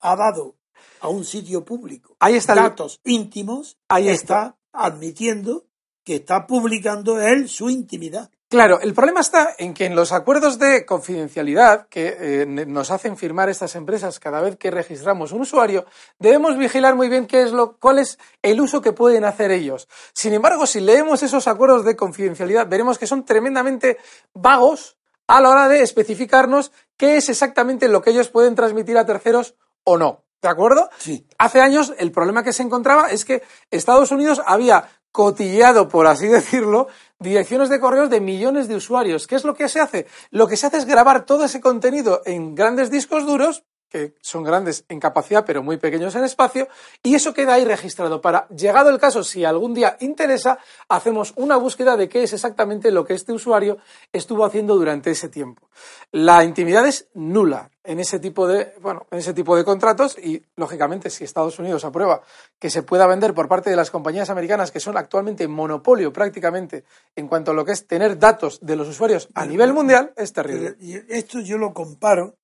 [0.00, 0.56] ha dado
[1.00, 4.56] a un sitio público ahí está datos íntimos, ahí está.
[4.72, 5.66] admitiendo
[6.04, 8.30] que está publicando él su intimidad.
[8.52, 13.16] Claro, el problema está en que en los acuerdos de confidencialidad que eh, nos hacen
[13.16, 15.86] firmar estas empresas cada vez que registramos un usuario,
[16.18, 19.88] debemos vigilar muy bien qué es lo, cuál es el uso que pueden hacer ellos.
[20.12, 23.96] Sin embargo, si leemos esos acuerdos de confidencialidad, veremos que son tremendamente
[24.34, 29.06] vagos a la hora de especificarnos qué es exactamente lo que ellos pueden transmitir a
[29.06, 30.24] terceros o no.
[30.42, 30.90] ¿De acuerdo?
[30.98, 31.24] Sí.
[31.38, 36.26] Hace años el problema que se encontraba es que Estados Unidos había cotillado, por así
[36.28, 36.88] decirlo,
[37.20, 39.28] direcciones de correos de millones de usuarios.
[39.28, 40.06] ¿Qué es lo que se hace?
[40.30, 44.42] Lo que se hace es grabar todo ese contenido en grandes discos duros que son
[44.42, 46.66] grandes en capacidad pero muy pequeños en espacio,
[47.02, 51.56] y eso queda ahí registrado para, llegado el caso, si algún día interesa, hacemos una
[51.56, 53.76] búsqueda de qué es exactamente lo que este usuario
[54.10, 55.68] estuvo haciendo durante ese tiempo.
[56.10, 60.42] La intimidad es nula en ese tipo de, bueno, en ese tipo de contratos y,
[60.56, 62.22] lógicamente, si Estados Unidos aprueba
[62.58, 66.84] que se pueda vender por parte de las compañías americanas que son actualmente monopolio prácticamente
[67.14, 70.32] en cuanto a lo que es tener datos de los usuarios a nivel mundial, es
[70.32, 70.76] terrible.
[71.08, 72.36] Esto yo lo comparo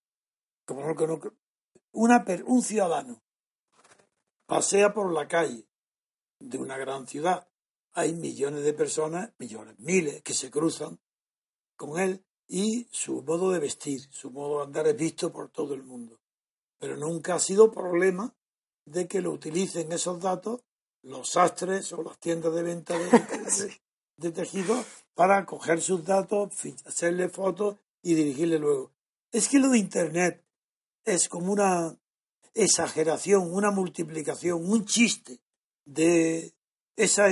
[0.69, 0.83] como
[1.93, 3.23] una, un ciudadano
[4.45, 5.67] pasea por la calle
[6.39, 7.49] de una gran ciudad,
[7.93, 11.01] hay millones de personas, millones, miles, que se cruzan
[11.75, 15.73] con él y su modo de vestir, su modo de andar es visto por todo
[15.73, 16.21] el mundo.
[16.79, 18.37] Pero nunca ha sido problema
[18.85, 20.61] de que lo utilicen esos datos
[21.03, 26.53] los sastres o las tiendas de venta de, tejidos para coger sus datos,
[26.85, 28.93] hacerle fotos y dirigirle luego.
[29.33, 30.45] Es que lo de Internet
[31.09, 31.97] es como una
[32.55, 35.41] exageración, una multiplicación, un chiste
[35.85, 36.53] de
[36.97, 37.29] esa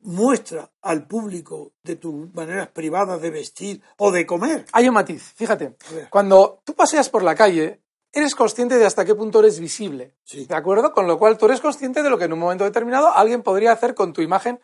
[0.00, 4.66] muestra al público de tus maneras privadas de vestir o de comer.
[4.72, 5.76] Hay un matiz, fíjate.
[6.10, 7.80] Cuando tú paseas por la calle,
[8.12, 10.14] eres consciente de hasta qué punto eres visible.
[10.30, 10.92] ¿De acuerdo?
[10.92, 13.72] Con lo cual tú eres consciente de lo que en un momento determinado alguien podría
[13.72, 14.60] hacer con tu imagen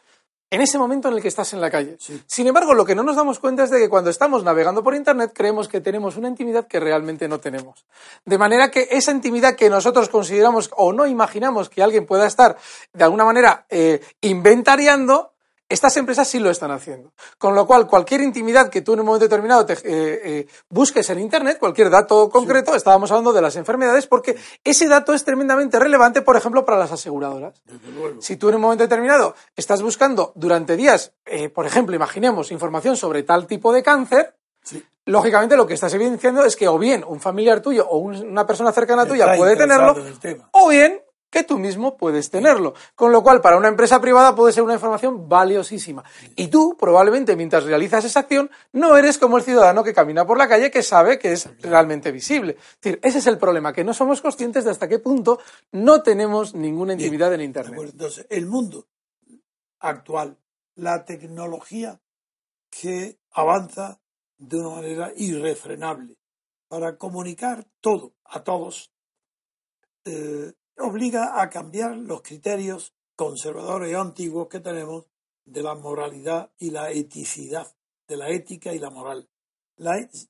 [0.51, 1.97] en ese momento en el que estás en la calle.
[2.27, 4.95] Sin embargo, lo que no nos damos cuenta es de que cuando estamos navegando por
[4.95, 7.85] Internet creemos que tenemos una intimidad que realmente no tenemos.
[8.25, 12.57] De manera que esa intimidad que nosotros consideramos o no imaginamos que alguien pueda estar
[12.93, 15.30] de alguna manera eh, inventariando,
[15.71, 17.13] estas empresas sí lo están haciendo.
[17.39, 21.09] Con lo cual, cualquier intimidad que tú en un momento determinado te, eh, eh, busques
[21.11, 25.79] en Internet, cualquier dato concreto, estábamos hablando de las enfermedades, porque ese dato es tremendamente
[25.79, 27.63] relevante, por ejemplo, para las aseguradoras.
[28.19, 32.97] Si tú en un momento determinado estás buscando durante días, eh, por ejemplo, imaginemos información
[32.97, 34.35] sobre tal tipo de cáncer,
[35.07, 38.71] Lógicamente lo que estás evidenciando es que o bien un familiar tuyo o una persona
[38.71, 39.97] cercana tuya puede tenerlo,
[40.53, 41.01] o bien
[41.31, 42.75] que tú mismo puedes tenerlo.
[42.95, 46.05] Con lo cual, para una empresa privada puede ser una información valiosísima.
[46.37, 50.37] Y tú, probablemente, mientras realizas esa acción, no eres como el ciudadano que camina por
[50.37, 52.57] la calle que sabe que es realmente visible.
[52.59, 55.39] Es decir, ese es el problema, que no somos conscientes de hasta qué punto
[55.73, 57.81] no tenemos ninguna intimidad en Internet.
[57.93, 58.87] Entonces, el mundo
[59.79, 60.37] actual,
[60.75, 62.01] la tecnología
[62.71, 64.01] que avanza
[64.39, 66.17] de una manera irrefrenable
[66.69, 68.93] para comunicar todo a todos,
[70.05, 75.07] eh, obliga a cambiar los criterios conservadores y antiguos que tenemos
[75.45, 77.75] de la moralidad y la eticidad,
[78.09, 79.29] de la ética y la moral.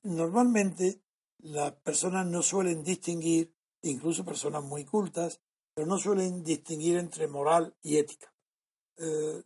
[0.03, 1.01] normalmente
[1.39, 5.41] las personas no suelen distinguir, incluso personas muy cultas,
[5.73, 8.33] pero no suelen distinguir entre moral y ética.
[8.97, 9.43] Eh,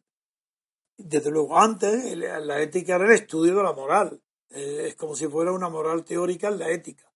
[0.98, 4.22] desde luego, antes la ética era el estudio de la moral.
[4.50, 7.12] Eh, es como si fuera una moral teórica en la ética.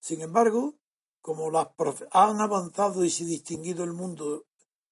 [0.00, 0.74] Sin embargo,
[1.22, 1.68] como las
[2.10, 4.44] han avanzado y se distinguido el mundo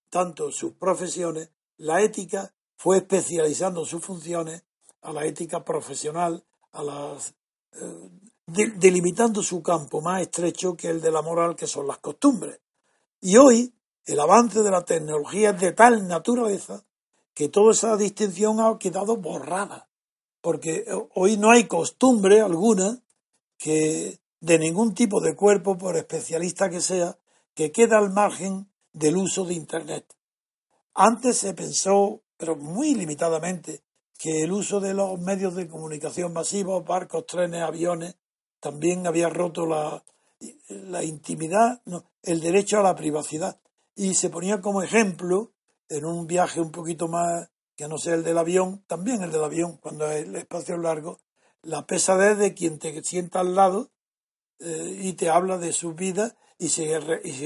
[0.09, 4.65] tanto sus profesiones, la ética fue especializando sus funciones
[5.03, 7.35] a la ética profesional, a las
[7.73, 8.11] eh,
[8.47, 12.61] delimitando su campo más estrecho que el de la moral, que son las costumbres.
[13.21, 16.85] Y hoy el avance de la tecnología es de tal naturaleza
[17.35, 19.89] que toda esa distinción ha quedado borrada,
[20.41, 22.99] porque hoy no hay costumbre alguna
[23.57, 27.19] que de ningún tipo de cuerpo, por especialista que sea,
[27.55, 30.17] que queda al margen del uso de Internet.
[30.95, 33.83] Antes se pensó, pero muy limitadamente,
[34.19, 38.17] que el uso de los medios de comunicación masivos, barcos, trenes, aviones,
[38.61, 40.03] también había roto la,
[40.69, 41.81] la intimidad,
[42.23, 43.59] el derecho a la privacidad.
[43.95, 45.53] Y se ponía como ejemplo,
[45.89, 49.45] en un viaje un poquito más que no sea el del avión, también el del
[49.45, 51.19] avión, cuando el espacio es largo,
[51.63, 53.91] la pesadez de quien te sienta al lado
[54.61, 56.95] eh, y te habla de su vida y se,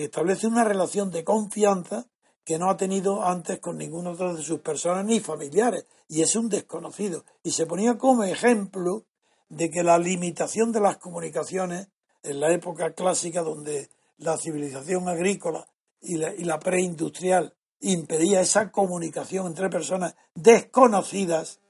[0.02, 2.06] establece una relación de confianza
[2.44, 6.34] que no ha tenido antes con ninguna otra de sus personas ni familiares y es
[6.34, 7.24] un desconocido.
[7.44, 9.04] Y se ponía como ejemplo
[9.48, 11.88] de que la limitación de las comunicaciones
[12.24, 15.68] en la época clásica donde la civilización agrícola
[16.00, 21.60] y la, y la preindustrial impedía esa comunicación entre personas desconocidas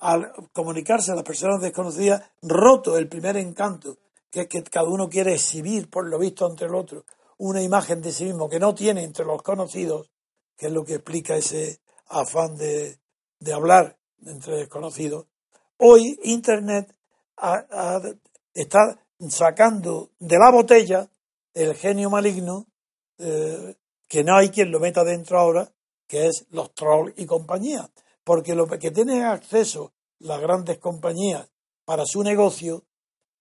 [0.00, 3.96] al comunicarse a las personas desconocidas roto el primer encanto
[4.34, 7.04] que es que cada uno quiere exhibir, por lo visto, ante el otro,
[7.38, 10.10] una imagen de sí mismo que no tiene entre los conocidos,
[10.56, 12.98] que es lo que explica ese afán de,
[13.54, 15.26] hablar entre desconocidos.
[15.76, 16.92] Hoy Internet
[18.52, 21.08] está sacando de la botella
[21.52, 22.66] el genio maligno,
[23.18, 23.76] eh,
[24.08, 25.70] que no hay quien lo meta dentro ahora,
[26.08, 27.88] que es los trolls y compañía.
[28.24, 31.48] Porque lo que tienen acceso las grandes compañías
[31.84, 32.84] para su negocio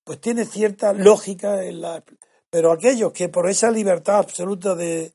[0.03, 2.03] pues tiene cierta lógica en la,
[2.49, 5.13] pero aquellos que por esa libertad absoluta de,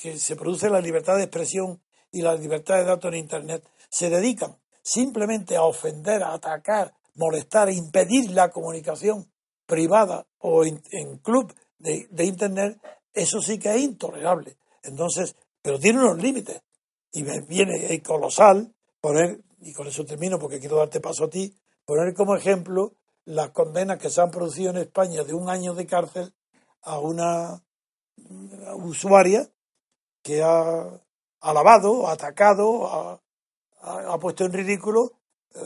[0.00, 1.80] que se produce la libertad de expresión
[2.12, 7.70] y la libertad de datos en internet se dedican simplemente a ofender, a atacar, molestar,
[7.70, 9.30] impedir la comunicación
[9.66, 12.78] privada o en, club de, de, internet,
[13.12, 14.56] eso sí que es intolerable.
[14.82, 16.60] Entonces, pero tiene unos límites.
[17.12, 21.54] Y me viene colosal poner, y con eso termino porque quiero darte paso a ti,
[21.84, 22.92] poner como ejemplo
[23.24, 26.34] las condenas que se han producido en España de un año de cárcel
[26.82, 27.62] a una
[28.76, 29.48] usuaria
[30.22, 31.00] que ha
[31.40, 33.20] alabado, atacado,
[33.80, 35.12] ha, puesto en ridículo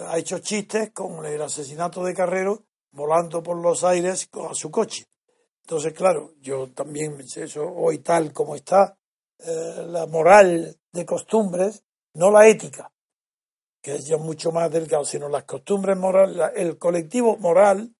[0.09, 5.07] ha hecho chistes con el asesinato de Carrero volando por los aires a su coche.
[5.63, 8.99] Entonces, claro, yo también, eso hoy tal como está,
[9.39, 11.85] eh, la moral de costumbres,
[12.15, 12.91] no la ética,
[13.81, 17.95] que es ya mucho más delgado, sino las costumbres morales, el colectivo moral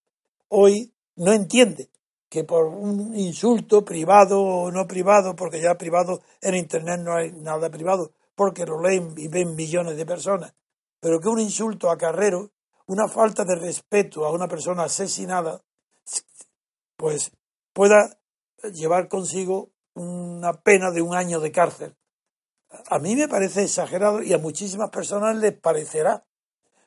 [0.49, 1.89] hoy no entiende
[2.29, 7.31] que por un insulto privado o no privado, porque ya privado en Internet no hay
[7.31, 10.53] nada privado, porque lo leen y ven millones de personas,
[10.99, 12.51] pero que un insulto a Carrero,
[12.85, 15.61] una falta de respeto a una persona asesinada,
[16.95, 17.31] pues
[17.73, 18.19] pueda
[18.73, 21.95] llevar consigo una pena de un año de cárcel.
[22.89, 26.23] A mí me parece exagerado y a muchísimas personas les parecerá.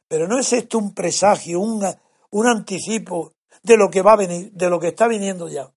[0.08, 1.84] Pero no es esto un presagio, un,
[2.30, 5.72] un anticipo de lo que va a venir, de lo que está viniendo ya.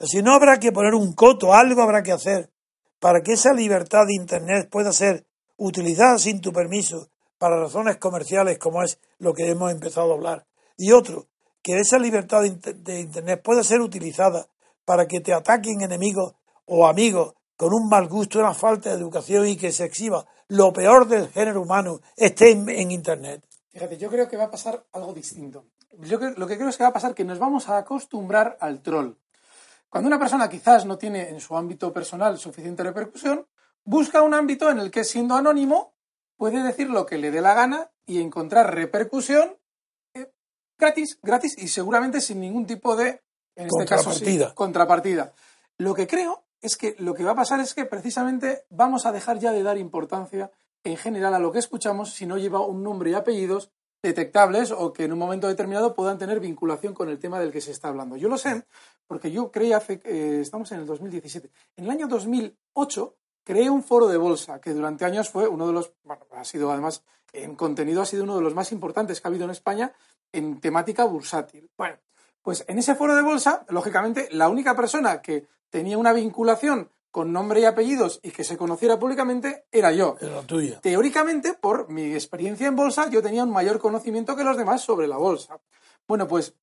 [0.00, 2.50] Si no habrá que poner un coto, algo habrá que hacer
[2.98, 5.26] para que esa libertad de Internet pueda ser
[5.56, 10.46] utilizada sin tu permiso para razones comerciales, como es lo que hemos empezado a hablar.
[10.76, 11.26] Y otro,
[11.62, 14.46] que esa libertad de Internet pueda ser utilizada
[14.84, 19.46] para que te ataquen enemigos o amigos con un mal gusto, una falta de educación
[19.46, 23.42] y que se exhiba lo peor del género humano esté en, Internet.
[23.70, 25.66] Fíjate, yo creo que va a pasar algo distinto.
[26.00, 28.82] Yo lo que creo es que va a pasar que nos vamos a acostumbrar al
[28.82, 29.14] troll.
[29.88, 33.46] Cuando una persona quizás no tiene en su ámbito personal suficiente repercusión,
[33.84, 35.94] busca un ámbito en el que siendo anónimo
[36.36, 39.56] puede decir lo que le dé la gana y encontrar repercusión
[40.14, 40.30] eh,
[40.78, 43.22] gratis, gratis y seguramente sin ningún tipo de,
[43.56, 44.10] en este caso,
[44.54, 45.32] contrapartida.
[45.78, 49.12] Lo que creo es que lo que va a pasar es que precisamente vamos a
[49.12, 50.50] dejar ya de dar importancia
[50.84, 53.70] en general a lo que escuchamos si no lleva un nombre y apellidos
[54.02, 57.60] detectables o que en un momento determinado puedan tener vinculación con el tema del que
[57.60, 58.16] se está hablando.
[58.16, 58.64] Yo lo sé
[59.06, 63.82] porque yo creé hace, eh, estamos en el 2017, en el año 2008 creé un
[63.82, 67.56] foro de bolsa que durante años fue uno de los, bueno, ha sido además en
[67.56, 69.92] contenido ha sido uno de los más importantes que ha habido en España
[70.32, 71.70] en temática bursátil.
[71.76, 71.98] Bueno,
[72.42, 77.32] pues en ese foro de bolsa, lógicamente, la única persona que tenía una vinculación con
[77.32, 80.16] nombre y apellidos y que se conociera públicamente era yo.
[80.20, 80.80] Era tuya.
[80.80, 85.06] Teóricamente, por mi experiencia en bolsa, yo tenía un mayor conocimiento que los demás sobre
[85.06, 85.60] la bolsa.
[86.08, 86.54] Bueno, pues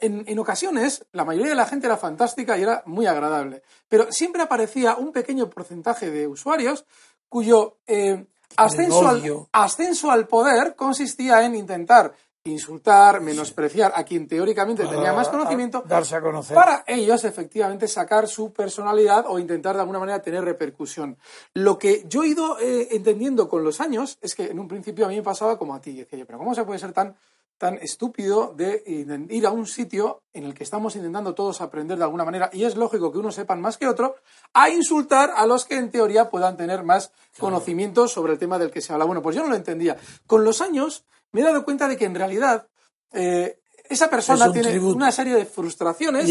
[0.00, 4.42] en, ocasiones la mayoría de la gente era fantástica y era muy agradable, pero siempre
[4.42, 6.86] aparecía un pequeño porcentaje de usuarios
[7.28, 8.26] cuyo eh,
[8.56, 12.14] ascenso, ascenso al poder consistía en intentar
[12.50, 16.54] insultar, menospreciar a quien teóricamente tenía más conocimiento, darse a conocer.
[16.54, 21.16] para ellos efectivamente sacar su personalidad o intentar de alguna manera tener repercusión.
[21.54, 25.06] Lo que yo he ido eh, entendiendo con los años es que en un principio
[25.06, 27.16] a mí me pasaba como a ti, decía yo, pero ¿cómo se puede ser tan
[27.58, 28.82] tan estúpido de
[29.30, 32.64] ir a un sitio en el que estamos intentando todos aprender de alguna manera, y
[32.64, 34.16] es lógico que unos sepan más que otro,
[34.52, 38.70] a insultar a los que en teoría puedan tener más conocimientos sobre el tema del
[38.70, 39.06] que se habla.
[39.06, 39.96] Bueno, pues yo no lo entendía.
[40.26, 41.04] Con los años
[41.36, 42.66] me he dado cuenta de que en realidad
[43.12, 43.60] eh,
[43.90, 46.24] esa persona tiene una serie de frustraciones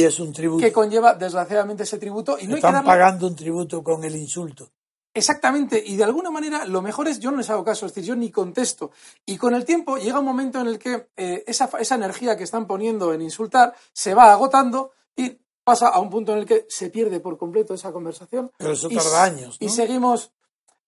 [0.59, 4.71] que conlleva desgraciadamente ese tributo y no Están pagando un tributo con el insulto.
[5.13, 8.09] Exactamente, y de alguna manera lo mejor es yo no les hago caso, es decir,
[8.09, 8.89] yo ni contesto.
[9.27, 12.43] Y con el tiempo llega un momento en el que eh, esa, esa energía que
[12.43, 16.65] están poniendo en insultar se va agotando y pasa a un punto en el que
[16.67, 18.51] se pierde por completo esa conversación.
[18.57, 19.57] Pero eso tarda años.
[19.59, 20.31] Y seguimos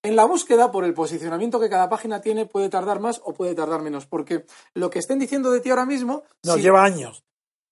[0.04, 3.56] en la búsqueda, por el posicionamiento que cada página tiene, puede tardar más o puede
[3.56, 6.24] tardar menos, porque lo que estén diciendo de ti ahora mismo...
[6.43, 7.24] No, lleva años.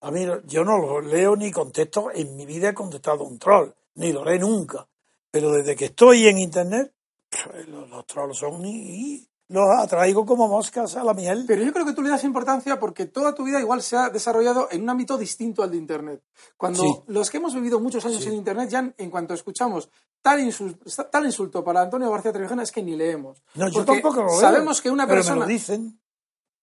[0.01, 3.69] A mí, yo no lo leo ni contesto, en mi vida he contestado un troll,
[3.95, 4.87] ni lo haré nunca.
[5.31, 6.93] Pero desde que estoy en Internet,
[7.67, 11.45] los, trolls son y, los atraigo como moscas a la miel.
[11.47, 14.09] Pero yo creo que tú le das importancia porque toda tu vida igual se ha
[14.09, 16.21] desarrollado en un ámbito distinto al de Internet.
[16.57, 19.89] Cuando los que hemos vivido muchos años en Internet, ya en cuanto escuchamos
[20.21, 23.43] tal insulto, tal insulto para Antonio García Trevijana es que ni leemos.
[23.53, 24.39] No, yo tampoco lo leo.
[24.39, 25.35] Sabemos que una persona.
[25.35, 25.99] Pero me lo dicen.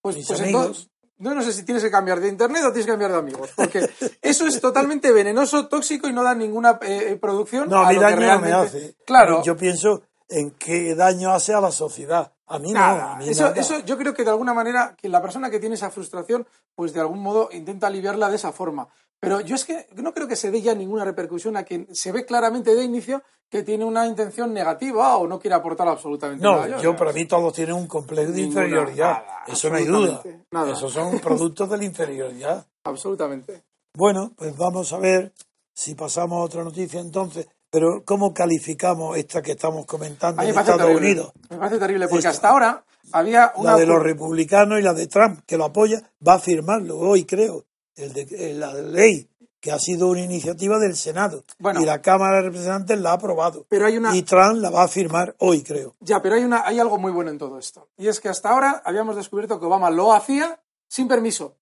[0.01, 0.91] Pues, mis pues amigos.
[1.19, 3.51] no, no sé si tienes que cambiar de internet o tienes que cambiar de amigos,
[3.55, 3.89] porque
[4.21, 7.69] eso es totalmente venenoso, tóxico y no da ninguna eh, eh, producción.
[7.69, 8.97] No, a, mí daño no me hace.
[9.07, 9.45] Claro.
[9.45, 12.33] Yo pienso en qué daño hace a la sociedad.
[12.53, 13.19] A mí no.
[13.21, 16.47] eso, eso yo creo que de alguna manera que la persona que tiene esa frustración,
[16.75, 18.89] pues de algún modo intenta aliviarla de esa forma.
[19.21, 22.11] Pero yo es que no creo que se dé ya ninguna repercusión a quien se
[22.11, 26.67] ve claramente de inicio que tiene una intención negativa o no quiere aportar absolutamente nada.
[26.67, 29.23] No, yo para mí todos tienen un complejo de inferioridad.
[29.47, 30.23] Eso no hay duda.
[30.69, 32.67] Esos son productos de la inferioridad.
[32.85, 33.63] Absolutamente.
[33.95, 35.33] Bueno, pues vamos a ver
[35.73, 37.47] si pasamos a otra noticia entonces.
[37.73, 41.33] Pero ¿cómo calificamos esta que estamos comentando en Estados Unidos?
[41.51, 43.73] Me parece terrible, porque hasta ahora había una...
[43.73, 47.25] La de los republicanos y la de Trump, que lo apoya, va a firmarlo hoy,
[47.25, 47.65] creo
[47.97, 49.29] el de, la ley
[49.61, 51.81] que ha sido una iniciativa del Senado Bueno.
[51.81, 53.65] y la Cámara de Representantes la ha aprobado.
[53.69, 54.15] Pero hay una.
[54.15, 55.95] Y Trump la va a firmar hoy, creo.
[56.01, 57.89] Ya, pero hay, una, hay algo muy bueno en todo esto.
[57.97, 61.57] Y es que hasta ahora habíamos descubierto que Obama lo hacía sin permiso.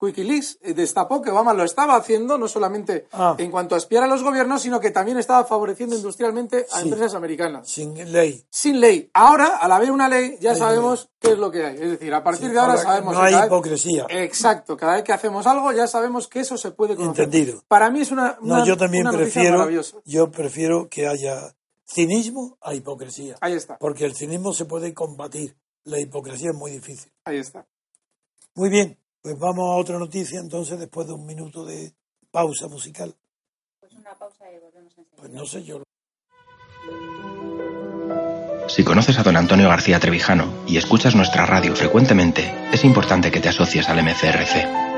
[0.00, 3.34] Wikileaks eh, destapó que Obama lo estaba haciendo no solamente Ah.
[3.38, 6.88] en cuanto a espiar a los gobiernos, sino que también estaba favoreciendo industrialmente a Sí.
[6.88, 7.68] empresas americanas.
[7.68, 8.44] Sin ley.
[8.48, 9.10] Sin ley.
[9.14, 11.74] Ahora, al haber una ley, ya Hay sabemos qué es lo que hay.
[11.74, 13.14] Es decir, a partir Sí, de ahora ahora sabemos...
[13.14, 14.06] no hay vez- hipocresía.
[14.08, 14.76] Exacto.
[14.76, 17.24] Cada vez que hacemos algo, ya sabemos que eso se puede conocer.
[17.24, 17.62] Entendido.
[17.66, 19.68] Para mí es una, No, una- yo también una prefiero,
[20.04, 21.54] yo prefiero que haya
[21.86, 23.36] cinismo a hipocresía.
[23.40, 23.78] Ahí está.
[23.78, 25.56] Porque el cinismo se puede combatir.
[25.84, 27.10] La hipocresía es muy difícil.
[27.24, 27.66] Ahí está.
[28.54, 31.94] Muy bien, pues vamos a otra noticia entonces después de un minuto de
[32.30, 33.14] pausa musical.
[33.80, 35.16] Pues una pausa y volvemos enseguida.
[35.16, 35.82] Pues no sé yo.
[38.68, 43.40] Si conoces a don Antonio García Trevijano y escuchas nuestra radio frecuentemente, es importante que
[43.40, 44.88] te asocies al MCRC.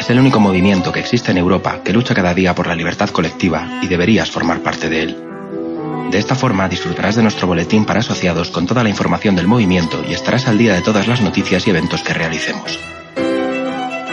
[0.00, 3.10] Es el único movimiento que existe en Europa que lucha cada día por la libertad
[3.10, 5.31] colectiva y deberías formar parte de él.
[6.10, 10.04] De esta forma disfrutarás de nuestro boletín para asociados con toda la información del movimiento
[10.06, 12.78] y estarás al día de todas las noticias y eventos que realicemos.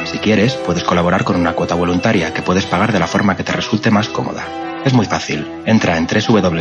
[0.06, 3.44] Si quieres, puedes colaborar con una cuota voluntaria que puedes pagar de la forma que
[3.44, 4.46] te resulte más cómoda.
[4.86, 5.46] Es muy fácil.
[5.66, 6.54] Entra en www.mcrc.es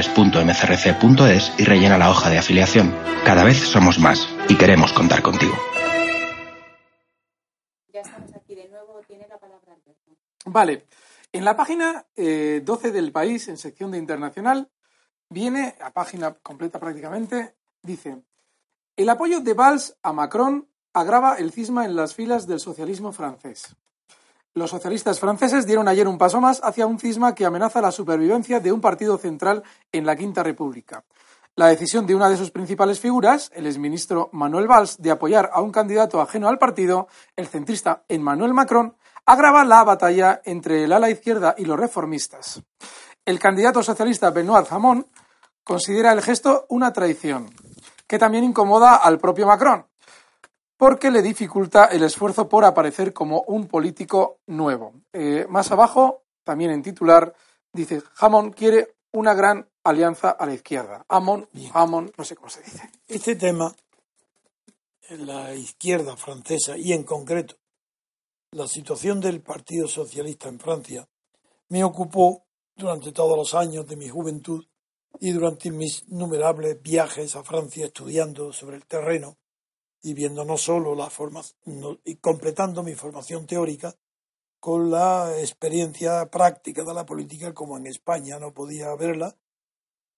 [1.56, 2.92] y rellena la hoja de afiliación.
[3.24, 5.56] Cada vez somos más y queremos contar contigo.
[7.92, 9.00] Ya estamos aquí de nuevo.
[9.06, 10.10] Tiene la palabra Alberto.
[10.46, 10.86] Vale.
[11.32, 14.68] En la página eh, 12 del país, en sección de internacional,
[15.30, 18.22] viene, a página completa prácticamente, dice,
[18.96, 23.76] el apoyo de Valls a Macron agrava el cisma en las filas del socialismo francés.
[24.54, 28.58] Los socialistas franceses dieron ayer un paso más hacia un cisma que amenaza la supervivencia
[28.58, 29.62] de un partido central
[29.92, 31.04] en la Quinta República.
[31.54, 35.60] La decisión de una de sus principales figuras, el exministro Manuel Valls, de apoyar a
[35.60, 41.10] un candidato ajeno al partido, el centrista Emmanuel Macron, agrava la batalla entre el ala
[41.10, 42.62] izquierda y los reformistas.
[43.28, 45.06] El candidato socialista Benoit Hamon
[45.62, 47.54] considera el gesto una traición,
[48.06, 49.86] que también incomoda al propio Macron,
[50.78, 54.94] porque le dificulta el esfuerzo por aparecer como un político nuevo.
[55.12, 57.34] Eh, más abajo, también en titular,
[57.70, 61.04] dice, Hamon quiere una gran alianza a la izquierda.
[61.10, 62.90] Hamon, Hamon, no sé cómo se dice.
[63.06, 63.76] Este tema,
[65.02, 67.56] en la izquierda francesa y en concreto
[68.52, 71.06] la situación del Partido Socialista en Francia,
[71.68, 72.47] me ocupó
[72.78, 74.64] durante todos los años de mi juventud
[75.20, 79.36] y durante mis innumerables viajes a Francia estudiando sobre el terreno
[80.00, 81.56] y viendo no solo la formación,
[82.04, 83.96] y completando mi formación teórica
[84.60, 89.36] con la experiencia práctica de la política, como en España no podía verla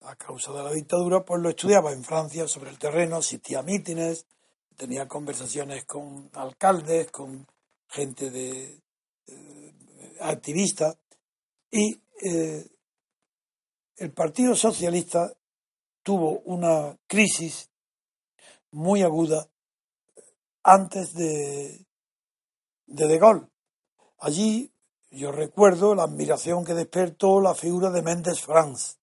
[0.03, 3.63] a causa de la dictadura, pues lo estudiaba en Francia sobre el terreno, asistía a
[3.63, 4.27] mítines,
[4.77, 7.47] tenía conversaciones con alcaldes, con
[7.89, 8.81] gente de
[9.27, 9.75] eh,
[10.21, 10.97] activista
[11.71, 12.67] y eh,
[13.97, 15.33] el Partido Socialista
[16.03, 17.71] tuvo una crisis
[18.73, 19.49] muy aguda
[20.63, 21.87] antes de,
[22.87, 23.49] de Gaulle.
[24.19, 24.73] Allí
[25.11, 28.97] yo recuerdo la admiración que despertó la figura de Méndez France.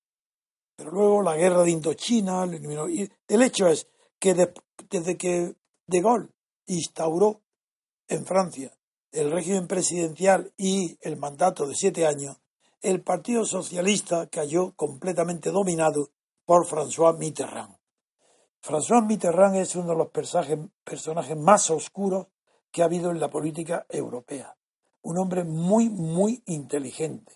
[0.76, 2.46] Pero luego la guerra de Indochina.
[2.90, 3.88] Y el hecho es
[4.20, 4.54] que de-
[4.90, 5.56] desde que
[5.88, 6.30] De Gaulle
[6.68, 7.42] instauró
[8.08, 8.72] en Francia
[9.12, 12.38] el régimen presidencial y el mandato de siete años,
[12.82, 16.12] el Partido Socialista cayó completamente dominado
[16.46, 17.76] por François Mitterrand.
[18.62, 22.28] François Mitterrand es uno de los personajes, más oscuros
[22.72, 24.56] que ha habido en la política europea.
[25.02, 27.34] Un hombre muy, muy inteligente,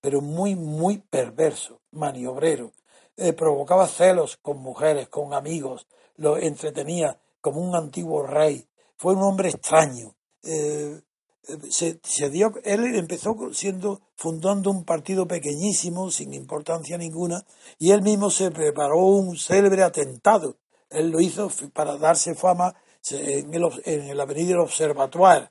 [0.00, 2.72] pero muy, muy perverso, maniobrero.
[3.16, 5.86] Eh, provocaba celos con mujeres, con amigos,
[6.16, 8.68] lo entretenía como un antiguo rey.
[8.96, 10.16] Fue un hombre extraño.
[10.42, 11.00] Eh,
[11.70, 17.44] se, se dio, él empezó siendo fundando un partido pequeñísimo, sin importancia ninguna,
[17.78, 20.56] y él mismo se preparó un célebre atentado.
[20.90, 22.74] Él lo hizo para darse fama
[23.10, 25.50] en el, en el Avenida del Observatoire.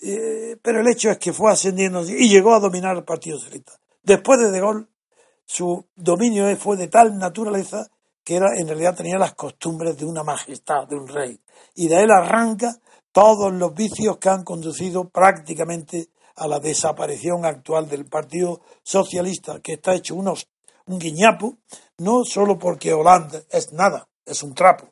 [0.00, 3.72] Eh, pero el hecho es que fue ascendiendo y llegó a dominar el Partido Socialista.
[4.02, 4.86] Después de De Gaulle,
[5.44, 7.90] su dominio fue de tal naturaleza
[8.24, 11.40] que era, en realidad tenía las costumbres de una majestad, de un rey.
[11.74, 12.78] Y de él arranca
[13.12, 19.74] todos los vicios que han conducido prácticamente a la desaparición actual del Partido Socialista, que
[19.74, 20.46] está hecho unos,
[20.86, 21.56] un guiñapo,
[21.98, 24.88] no solo porque Holanda es nada, es un trapo,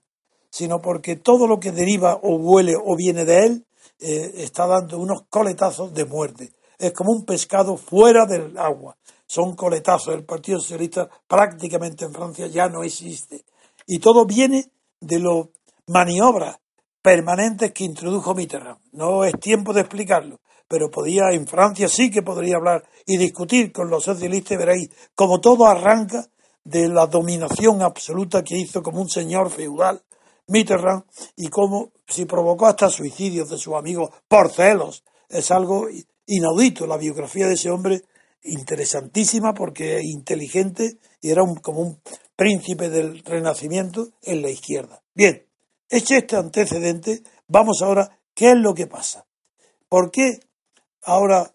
[0.51, 3.67] sino porque todo lo que deriva o huele o viene de él
[4.01, 6.53] eh, está dando unos coletazos de muerte.
[6.79, 8.97] Es como un pescado fuera del agua.
[9.27, 10.15] Son coletazos.
[10.15, 13.45] El Partido Socialista prácticamente en Francia ya no existe.
[13.87, 15.47] Y todo viene de las
[15.87, 16.59] maniobras
[17.07, 18.81] permanentes que introdujo Mitterrand.
[18.91, 23.71] No es tiempo de explicarlo, pero podía en Francia sí que podría hablar y discutir
[23.71, 26.27] con los socialistas y veréis como todo arranca
[26.65, 30.03] de la dominación absoluta que hizo como un señor feudal
[30.49, 31.05] Mitterrand
[31.37, 35.05] y cómo si provocó hasta suicidios de sus amigos por celos.
[35.29, 35.87] Es algo
[36.27, 38.03] inaudito la biografía de ese hombre,
[38.43, 42.01] interesantísima porque es inteligente y era un, como un
[42.35, 45.05] príncipe del renacimiento en la izquierda.
[45.15, 45.47] Bien,
[45.89, 49.27] hecho este antecedente, vamos ahora, ¿qué es lo que pasa?
[49.89, 50.41] ¿Por qué
[51.03, 51.55] ahora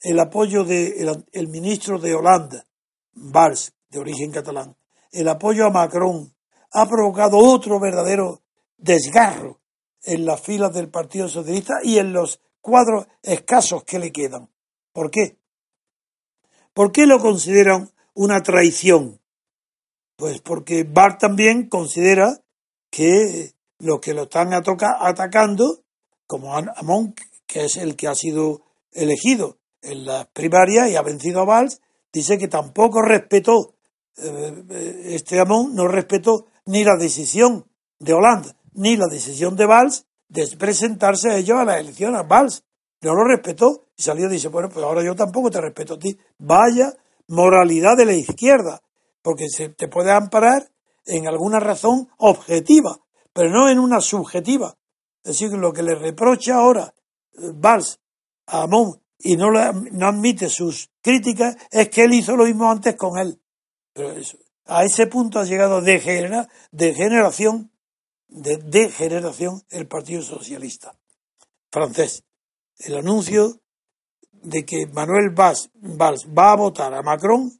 [0.00, 2.64] el apoyo del el ministro de Holanda,
[3.12, 4.76] Valls, de origen catalán,
[5.12, 6.34] el apoyo a Macron
[6.72, 8.42] ha provocado otro verdadero
[8.76, 9.60] desgarro
[10.02, 14.50] en las filas del Partido Socialista y en los cuadros escasos que le quedan.
[14.92, 15.38] ¿Por qué?
[16.72, 19.20] ¿Por qué lo consideran una traición?
[20.16, 22.40] Pues porque Bart también considera
[22.90, 25.80] que los que lo están atacando,
[26.26, 27.14] como Amon,
[27.46, 28.62] que es el que ha sido
[28.92, 31.80] elegido en las primarias y ha vencido a Valls,
[32.12, 33.74] dice que tampoco respetó,
[34.16, 37.66] eh, este Amon no respetó ni la decisión
[37.98, 42.26] de Holanda, ni la decisión de Valls de presentarse a ellos a las elecciones.
[42.28, 42.64] Valls
[43.00, 45.98] no lo respetó y salió y dice, bueno, pues ahora yo tampoco te respeto a
[45.98, 46.18] ti.
[46.38, 46.92] Vaya
[47.28, 48.82] moralidad de la izquierda,
[49.22, 50.70] porque se te puede amparar
[51.06, 53.00] en alguna razón objetiva,
[53.38, 54.76] pero no en una subjetiva.
[55.22, 56.92] Es decir, lo que le reprocha ahora
[57.34, 58.00] eh, Valls
[58.46, 62.96] a Amon y no, no admite sus críticas es que él hizo lo mismo antes
[62.96, 63.40] con él.
[63.92, 67.70] Pero eso, a ese punto ha llegado de, generación,
[68.26, 70.98] de degeneración el Partido Socialista
[71.70, 72.24] francés.
[72.76, 73.60] El anuncio
[74.32, 77.52] de que Manuel Valls, va a votar a Macron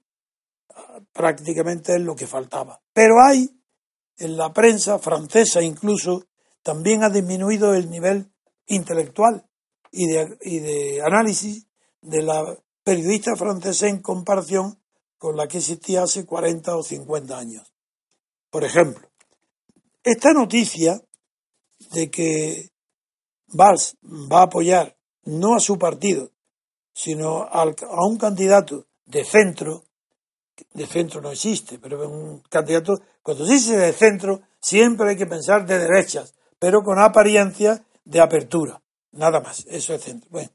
[1.12, 2.80] prácticamente es lo que faltaba.
[2.92, 3.48] Pero hay,
[4.18, 6.24] en la prensa francesa incluso,
[6.62, 8.30] también ha disminuido el nivel
[8.66, 9.48] intelectual
[9.90, 11.66] y de, y de análisis
[12.02, 14.78] de la periodista francesa en comparación
[15.18, 17.72] con la que existía hace 40 o 50 años.
[18.50, 19.08] Por ejemplo,
[20.02, 21.02] esta noticia
[21.90, 22.70] de que
[23.48, 26.30] Valls va a apoyar no a su partido,
[26.92, 27.64] sino a
[28.06, 29.84] un candidato de centro,
[30.72, 35.26] de centro no existe, pero un candidato, cuando se dice de centro, siempre hay que
[35.26, 38.80] pensar de derechas, pero con apariencia de apertura,
[39.12, 40.30] nada más, eso es centro.
[40.30, 40.48] Bueno,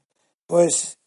[0.48, 0.98] pues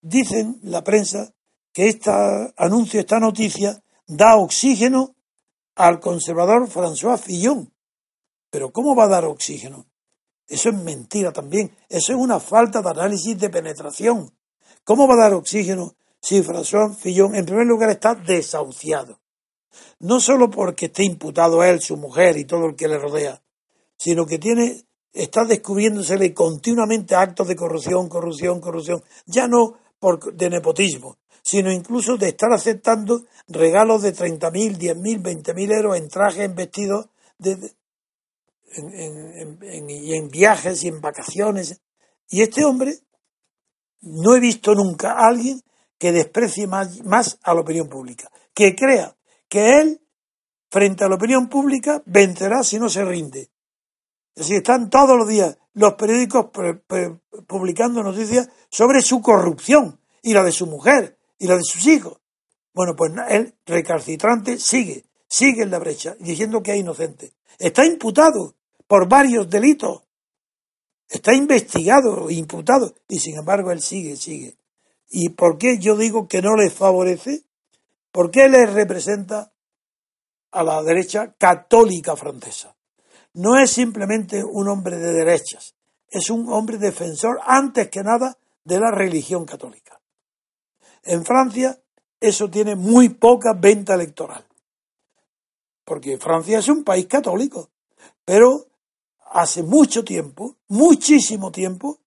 [0.00, 1.34] dicen la prensa
[1.72, 2.12] que este
[2.56, 5.16] anuncio, esta noticia, da oxígeno
[5.74, 7.68] al conservador François Fillon.
[8.48, 9.86] Pero ¿cómo va a dar oxígeno?
[10.46, 11.76] Eso es mentira también.
[11.88, 14.32] Eso es una falta de análisis de penetración.
[14.84, 19.18] ¿Cómo va a dar oxígeno si François Fillon, en primer lugar, está desahuciado?
[20.00, 23.42] No solo porque esté imputado él, su mujer y todo el que le rodea,
[23.96, 29.02] sino que tiene, está descubriéndosele continuamente actos de corrupción, corrupción, corrupción.
[29.26, 35.76] Ya no por, de nepotismo, sino incluso de estar aceptando regalos de 30.000, 10.000, 20.000
[35.76, 37.72] euros en trajes, en vestidos, de,
[38.72, 41.80] en, y en viajes y en vacaciones.
[42.28, 42.98] Y este hombre,
[44.00, 45.60] no he visto nunca a alguien
[45.98, 49.16] que desprecie más a la opinión pública, que crea
[49.48, 50.00] que él,
[50.70, 53.50] frente a la opinión pública, vencerá si no se rinde.
[54.34, 56.46] Es decir, están todos los días los periódicos
[57.46, 62.18] publicando noticias sobre su corrupción y la de su mujer y la de sus hijos.
[62.74, 67.32] Bueno, pues él, recalcitrante, sigue, sigue en la brecha, diciendo que es inocente.
[67.58, 68.54] Está imputado
[68.86, 70.02] por varios delitos.
[71.08, 74.56] Está investigado, imputado, y sin embargo él sigue, sigue.
[75.08, 77.44] ¿Y por qué yo digo que no le favorece?
[78.10, 79.52] Porque le representa
[80.50, 82.74] a la derecha católica francesa.
[83.34, 85.74] No es simplemente un hombre de derechas,
[86.08, 90.00] es un hombre defensor antes que nada de la religión católica.
[91.04, 91.78] En Francia
[92.20, 94.44] eso tiene muy poca venta electoral,
[95.84, 97.70] porque Francia es un país católico,
[98.24, 98.66] pero
[99.30, 102.00] hace mucho tiempo, muchísimo tiempo,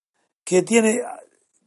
[0.43, 1.01] que tiene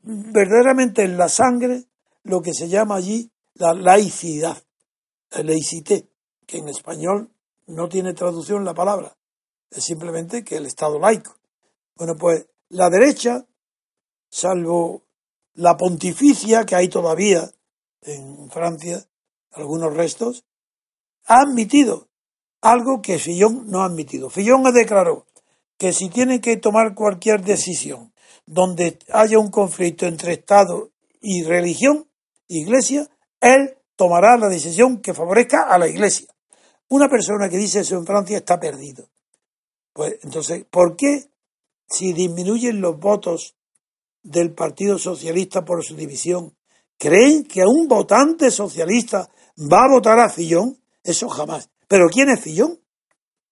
[0.03, 1.85] verdaderamente en la sangre
[2.25, 4.63] lo que se llama allí la laicidad,
[5.31, 6.09] la laicité,
[6.47, 7.31] que en español
[7.67, 9.17] no tiene traducción la palabra,
[9.71, 11.37] es simplemente que el Estado laico.
[11.97, 13.47] Bueno, pues la derecha,
[14.29, 15.03] salvo
[15.55, 17.51] la pontificia que hay todavía
[18.03, 19.07] en Francia,
[19.53, 20.45] algunos restos,
[21.27, 22.09] ha admitido
[22.61, 24.31] algo que Fillon no ha admitido.
[24.31, 25.27] Fillon declaró
[25.79, 28.13] que si tiene que tomar cualquier decisión
[28.47, 30.91] donde haya un conflicto entre Estado
[31.21, 32.09] y religión,
[32.49, 33.09] Iglesia,
[33.45, 36.29] él tomará la decisión que favorezca a la Iglesia.
[36.89, 39.09] Una persona que dice eso en Francia está perdido.
[39.93, 41.29] Pues entonces, ¿por qué
[41.89, 43.57] si disminuyen los votos
[44.23, 46.57] del Partido Socialista por su división,
[46.99, 49.29] ¿creen que un votante socialista
[49.59, 50.79] va a votar a Fillón?
[51.03, 51.71] Eso jamás.
[51.87, 52.81] ¿Pero quién es Fillón?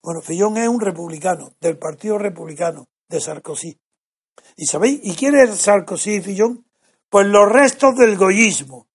[0.01, 3.79] Bueno, Fillón es un republicano, del Partido Republicano, de Sarkozy.
[4.57, 4.99] ¿Y sabéis?
[5.03, 6.65] ¿Y quién es Sarkozy y Fillón?
[7.09, 8.87] Pues los restos del goyismo.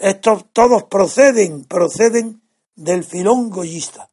[0.00, 2.40] Estos todos proceden, proceden
[2.74, 4.10] del filón goyista,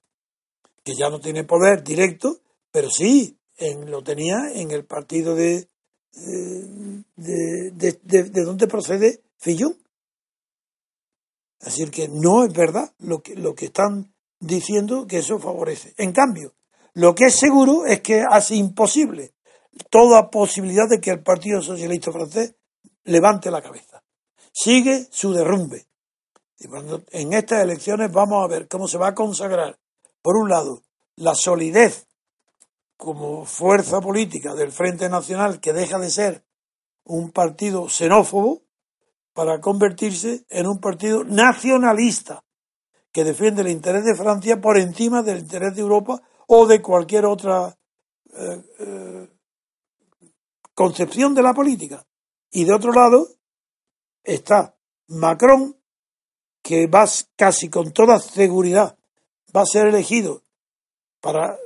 [0.84, 5.56] que ya no tiene poder directo, pero sí en, lo tenía en el partido de,
[5.60, 9.78] eh, de, de, de, donde procede Fillón.
[11.62, 15.94] Así que no es verdad lo que, lo que están diciendo que eso favorece.
[15.98, 16.54] En cambio,
[16.96, 19.36] lo que es seguro es que hace imposible
[19.90, 22.56] toda posibilidad de que el Partido Socialista francés
[23.06, 23.97] levante la cabeza.
[24.60, 25.86] Sigue su derrumbe.
[26.58, 29.78] Y cuando en estas elecciones vamos a ver cómo se va a consagrar,
[30.24, 30.82] por un lado,
[31.16, 32.08] la solidez
[32.98, 36.44] como fuerza política del Frente Nacional que deja de ser
[37.04, 38.64] un partido xenófobo
[39.32, 42.44] para convertirse en un partido nacionalista
[43.12, 47.28] que defiende el interés de Francia por encima del interés de Europa o de cualquier
[47.28, 47.78] otra
[48.34, 49.30] eh, eh,
[50.74, 52.04] concepción de la política.
[52.50, 53.37] Y de otro lado
[54.28, 54.76] está
[55.08, 55.76] Macron,
[56.62, 57.06] que va
[57.36, 58.98] casi con toda seguridad,
[59.56, 60.44] va a ser elegido
[61.22, 61.58] para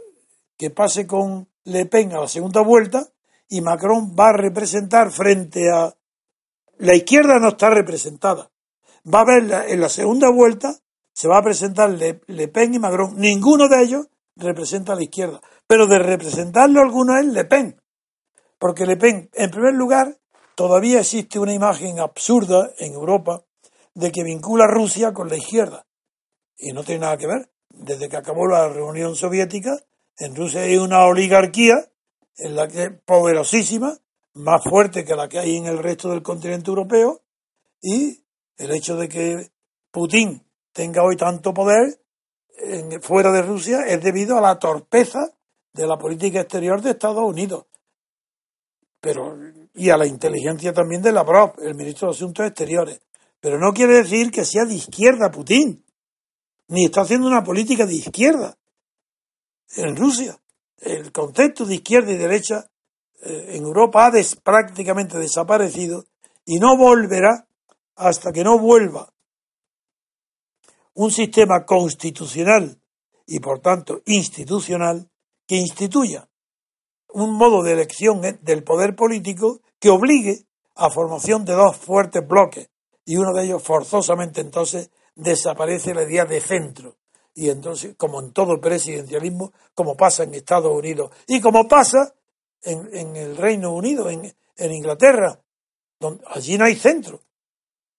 [0.58, 3.08] que pase con Le Pen a la segunda vuelta
[3.50, 5.96] y Macron va a representar frente a
[6.78, 8.52] la izquierda no está representada.
[9.12, 10.80] Va a haber en la segunda vuelta
[11.14, 13.16] se va a presentar Le, Le, Pen y Macron.
[13.18, 17.82] Ninguno de ellos representa a la izquierda, pero de representarlo alguno es Le Pen.
[18.58, 20.18] Porque Le Pen, en primer lugar,
[20.56, 23.44] todavía existe una imagen absurda en Europa
[23.94, 25.86] de que vincula Rusia con la izquierda.
[26.58, 27.50] Y no tiene nada que ver.
[27.70, 29.72] Desde que acabó la reunión soviética,
[30.18, 31.92] en Rusia hay una oligarquía
[32.38, 33.98] en la que poderosísima,
[34.34, 37.22] más fuerte que la que hay en el resto del continente europeo,
[37.82, 38.24] y
[38.58, 39.52] el hecho de que
[39.92, 42.00] Putin tenga hoy tanto poder
[43.02, 45.20] fuera de Rusia es debido a la torpeza
[45.74, 47.66] de la política exterior de Estados Unidos
[49.02, 49.36] pero
[49.74, 53.00] y a la inteligencia también de Lavrov, el ministro de Asuntos Exteriores.
[53.40, 55.84] Pero no quiere decir que sea de izquierda Putin,
[56.68, 58.58] ni está haciendo una política de izquierda
[59.76, 60.38] en Rusia.
[60.78, 62.70] El concepto de izquierda y derecha
[63.24, 64.12] eh, en Europa ha
[64.44, 66.06] prácticamente desaparecido
[66.46, 67.48] y no volverá
[67.96, 69.14] hasta que no vuelva
[70.94, 72.80] un sistema constitucional
[73.26, 75.10] y por tanto institucional
[75.48, 76.28] que instituya
[77.14, 80.46] un modo de elección del poder político que obligue
[80.76, 82.70] a formación de dos fuertes bloques
[83.06, 86.96] y uno de ellos forzosamente entonces desaparece la idea de centro.
[87.34, 92.14] Y entonces como en todo presidencialismo como pasa en Estados Unidos y como pasa
[92.64, 95.40] en, el Reino Unido en, en Inglaterra
[96.00, 97.22] donde allí no hay centro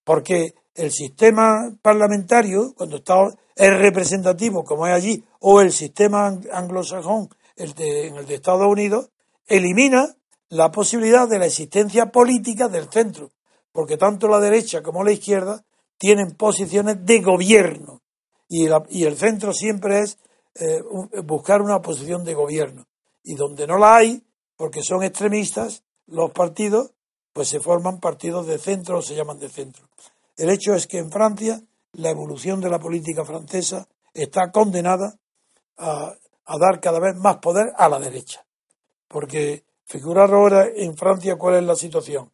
[0.05, 3.15] porque el sistema parlamentario cuando está
[3.57, 8.66] es representativo como es allí o el sistema anglosajón el de, en el de Estados
[8.66, 9.11] Unidos,
[9.46, 10.16] elimina
[10.48, 13.30] la posibilidad de la existencia política del centro,
[13.72, 15.64] porque tanto la derecha como la izquierda
[15.98, 18.03] tienen posiciones de gobierno
[18.48, 20.18] y, y el centro siempre es
[20.55, 20.82] eh,
[21.24, 22.86] buscar una posición de gobierno.
[23.22, 24.22] Y donde no la hay,
[24.57, 26.92] porque son extremistas, los partidos,
[27.32, 29.88] pues se forman partidos de centro o se llaman de centro.
[30.36, 35.18] El hecho es que en Francia la evolución de la política francesa está condenada
[35.78, 36.14] a
[36.45, 38.45] a dar cada vez más poder a la derecha.
[39.09, 42.32] Porque figurar ahora en Francia cuál es la situación.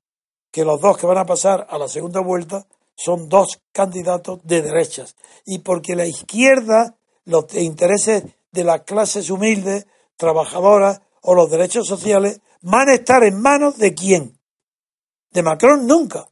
[0.51, 4.63] Que los dos que van a pasar a la segunda vuelta son dos candidatos de
[4.63, 5.17] derechas.
[5.45, 9.87] Y porque la izquierda, los intereses de las clases humildes,
[10.17, 14.39] trabajadoras o los derechos sociales van a estar en manos de quién?
[15.31, 16.29] De Macron nunca.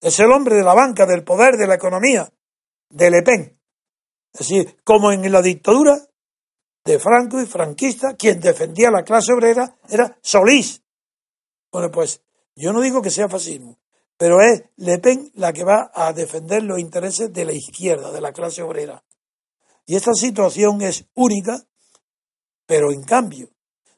[0.00, 2.30] Es el hombre de la banca, del poder, de la economía,
[2.90, 3.58] de Le Pen.
[4.32, 5.96] Es decir, como en la dictadura,
[6.84, 10.82] de Franco y franquista, quien defendía la clase obrera era Solís.
[11.72, 12.20] Bueno, pues
[12.54, 13.78] yo no digo que sea fascismo,
[14.16, 18.20] pero es Le Pen la que va a defender los intereses de la izquierda, de
[18.20, 19.02] la clase obrera.
[19.86, 21.58] Y esta situación es única,
[22.66, 23.48] pero en cambio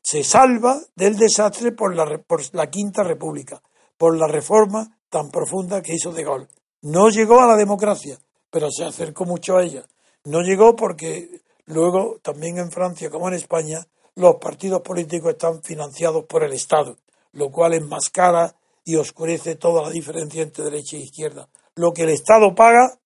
[0.01, 3.61] se salva del desastre por la, por la Quinta República,
[3.99, 6.49] por la reforma tan profunda que hizo De Gaulle.
[6.83, 8.19] No llegó a la democracia,
[8.51, 9.85] pero se acercó mucho a ella.
[10.25, 16.25] No llegó porque Luego, también en Francia como en España, los partidos políticos están financiados
[16.25, 16.97] por el Estado,
[17.33, 18.55] lo cual enmascara
[18.85, 21.49] y oscurece toda la diferencia entre derecha e izquierda.
[21.75, 22.99] Lo que el Estado paga,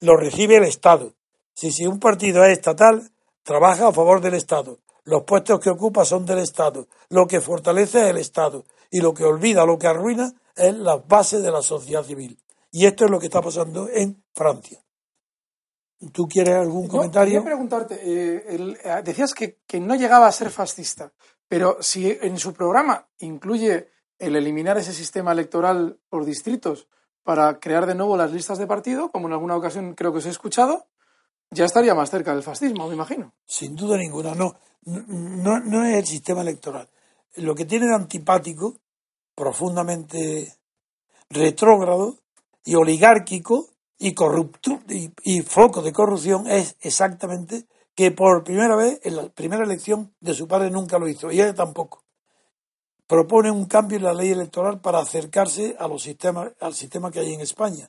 [0.00, 1.14] lo recibe el Estado.
[1.54, 3.10] Si, si un partido es estatal,
[3.42, 4.78] trabaja a favor del Estado.
[5.04, 6.86] Los puestos que ocupa son del Estado.
[7.08, 8.64] Lo que fortalece es el Estado.
[8.94, 12.38] y lo que olvida, lo que arruina, es la base de la sociedad civil.
[12.70, 14.82] Y esto es lo que está pasando en Francia.
[16.10, 17.34] ¿Tú quieres algún comentario?
[17.34, 21.12] Quería preguntarte, eh, eh, decías que, que, no llegaba a ser fascista,
[21.46, 23.88] pero si en su programa incluye
[24.18, 26.88] el eliminar ese sistema electoral por distritos
[27.22, 30.26] para crear de nuevo las listas de partido, como en alguna ocasión creo que os
[30.26, 30.86] he escuchado,
[31.50, 33.34] ya estaría más cerca del fascismo, me imagino.
[33.46, 34.54] Sin duda ninguna, no.
[34.84, 36.88] No, no es el sistema electoral.
[37.36, 38.76] Lo que tiene de antipático,
[39.34, 40.56] profundamente
[41.30, 42.16] retrógrado
[42.64, 43.68] y oligárquico,
[44.02, 49.62] y, corrupto, y, foco de corrupción es exactamente que por primera vez, en la primera
[49.62, 52.02] elección de su padre nunca lo hizo, y él tampoco.
[53.06, 57.20] Propone un cambio en la ley electoral para acercarse a los sistemas, al sistema que
[57.20, 57.88] hay en España,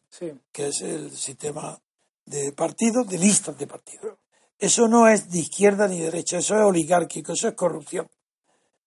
[0.52, 1.80] que es el sistema
[2.26, 4.18] de partidos, de listas de partidos.
[4.60, 8.08] Eso no es de izquierda ni derecha, eso es oligárquico, eso es corrupción.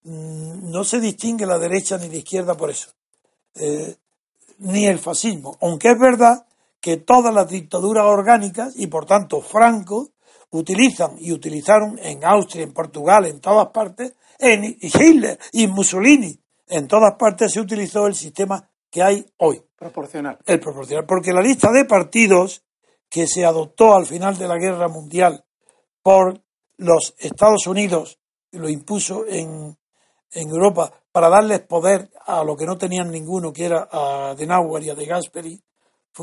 [0.04, 2.90] Mm, no se distingue la derecha ni la izquierda por eso,
[3.56, 3.96] eh,
[4.58, 6.46] ni el fascismo, aunque es verdad
[6.86, 10.10] que todas las dictaduras orgánicas y por tanto Franco
[10.50, 16.86] utilizan y utilizaron en Austria, en Portugal, en todas partes, en Hitler y Mussolini, en
[16.86, 19.60] todas partes se utilizó el sistema que hay hoy.
[19.74, 20.38] Proporcional.
[20.46, 21.06] El proporcional.
[21.06, 22.62] Porque la lista de partidos
[23.08, 25.44] que se adoptó al final de la guerra mundial
[26.04, 26.40] por
[26.76, 28.20] los Estados Unidos,
[28.52, 29.76] lo impuso en,
[30.30, 34.84] en Europa para darles poder a lo que no tenían ninguno, que era a Denauer
[34.84, 35.60] y a De Gasperi,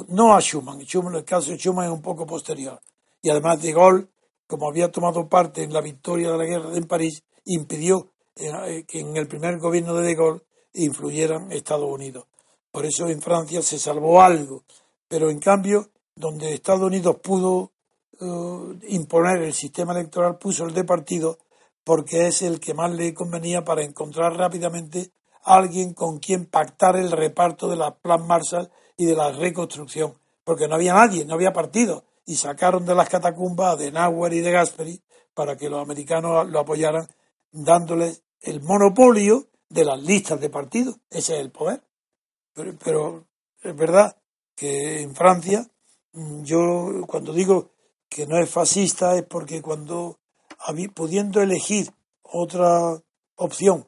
[0.08, 0.82] no a Schuman.
[0.82, 2.80] Schuman, el caso de Schuman es un poco posterior.
[3.22, 4.08] Y además de Gaulle,
[4.48, 9.00] como había tomado parte en la victoria de la guerra en París, impidió eh, que
[9.00, 10.42] en el primer gobierno de De Gaulle
[10.74, 12.26] influyeran Estados Unidos.
[12.72, 14.64] Por eso en Francia se salvó algo.
[15.08, 17.72] Pero en cambio, donde Estados Unidos pudo
[18.20, 21.38] eh, imponer el sistema electoral, puso el de partido
[21.84, 25.12] porque es el que más le convenía para encontrar rápidamente
[25.44, 30.14] a alguien con quien pactar el reparto de la Plan Marshall y de la reconstrucción,
[30.44, 34.42] porque no había nadie, no había partido, y sacaron de las catacumbas de Nauer y
[34.42, 35.02] de Gasperi
[35.34, 37.08] para que los americanos lo apoyaran,
[37.52, 40.98] dándoles el monopolio de las listas de partidos.
[41.10, 41.82] Ese es el poder.
[42.54, 43.26] Pero, pero
[43.62, 44.16] es verdad
[44.56, 45.68] que en Francia,
[46.14, 47.72] mm, yo cuando digo
[48.08, 50.20] que no es fascista es porque cuando
[50.94, 51.92] pudiendo elegir
[52.22, 53.02] otra
[53.36, 53.88] opción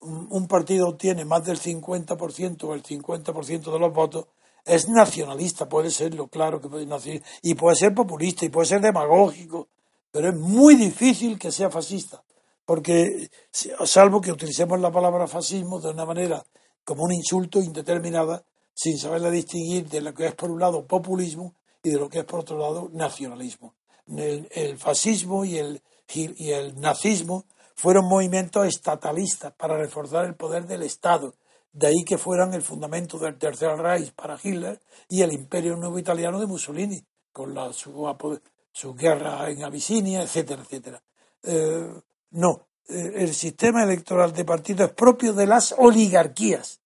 [0.00, 4.26] un partido obtiene más del 50% o el 50% de los votos,
[4.68, 8.80] es nacionalista, puede serlo, claro que puede ser, y puede ser populista, y puede ser
[8.80, 9.68] demagógico,
[10.10, 12.22] pero es muy difícil que sea fascista,
[12.64, 16.44] porque salvo que utilicemos la palabra fascismo de una manera
[16.84, 18.44] como un insulto indeterminada,
[18.74, 22.20] sin saberla distinguir de lo que es por un lado populismo y de lo que
[22.20, 23.74] es por otro lado nacionalismo.
[24.06, 25.82] El, fascismo y el,
[26.14, 27.44] y el nazismo
[27.78, 31.36] fueron movimientos estatalistas para reforzar el poder del Estado.
[31.72, 35.96] De ahí que fueran el fundamento del Tercer Reich para Hitler y el Imperio Nuevo
[35.96, 37.00] Italiano de Mussolini,
[37.30, 41.00] con la, su, guerra en Abisinia, etcétera, etcétera.
[41.44, 41.88] Eh,
[42.32, 46.80] no, eh, el sistema electoral de partido es propio de las oligarquías,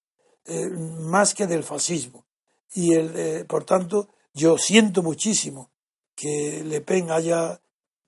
[0.44, 2.26] eh, más que del fascismo.
[2.74, 5.70] Y, el, por tanto, yo siento muchísimo
[6.14, 7.61] que Le Pen haya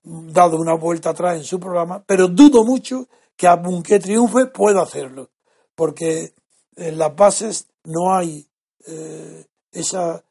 [0.05, 5.29] dado una vuelta atrás en su programa, pero dudo mucho que aunque triunfe pueda hacerlo,
[5.75, 6.33] porque
[6.75, 8.47] en las bases no hay
[8.87, 10.23] eh, esa,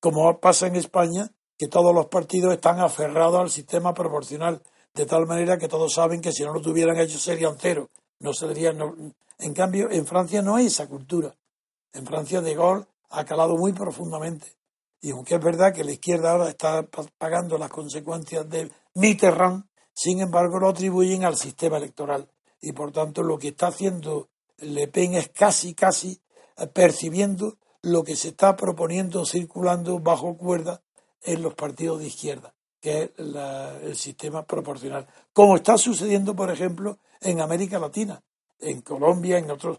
[0.00, 4.60] como pasa en España, que todos los partidos están aferrados al sistema proporcional,
[4.94, 8.32] de tal manera que todos saben que si no lo tuvieran hecho serían cero, no
[8.32, 9.14] serían.
[9.38, 11.34] En cambio, en Francia no hay esa cultura.
[11.92, 14.54] En Francia De Gaulle ha calado muy profundamente.
[15.06, 16.84] Y aunque es verdad que la izquierda ahora está
[17.16, 19.62] pagando las consecuencias de Mitterrand,
[19.94, 22.28] sin embargo, lo atribuyen al sistema electoral.
[22.60, 26.20] Y por tanto, lo que está haciendo Le Pen es casi, casi
[26.56, 30.82] eh, percibiendo lo que se está proponiendo circulando bajo cuerda
[31.22, 35.06] en los partidos de izquierda, que es el sistema proporcional.
[35.32, 38.20] Como está sucediendo, por ejemplo, en América Latina,
[38.58, 39.78] en Colombia, en otros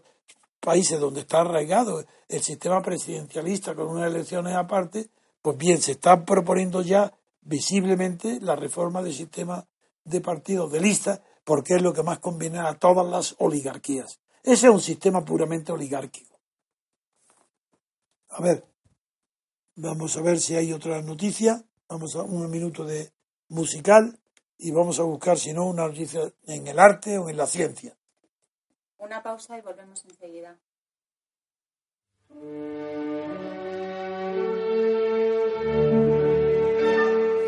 [0.58, 5.10] países donde está arraigado el sistema presidencialista con unas elecciones aparte,
[5.42, 9.66] pues bien, se está proponiendo ya visiblemente la reforma del sistema
[10.04, 14.20] de partidos de lista, porque es lo que más conviene a todas las oligarquías.
[14.42, 16.38] Ese es un sistema puramente oligárquico.
[18.30, 18.64] A ver,
[19.76, 21.64] vamos a ver si hay otra noticia.
[21.88, 23.10] Vamos a un minuto de
[23.48, 24.18] musical
[24.58, 27.96] y vamos a buscar, si no, una noticia en el arte o en la ciencia.
[28.98, 30.58] Una pausa y volvemos enseguida.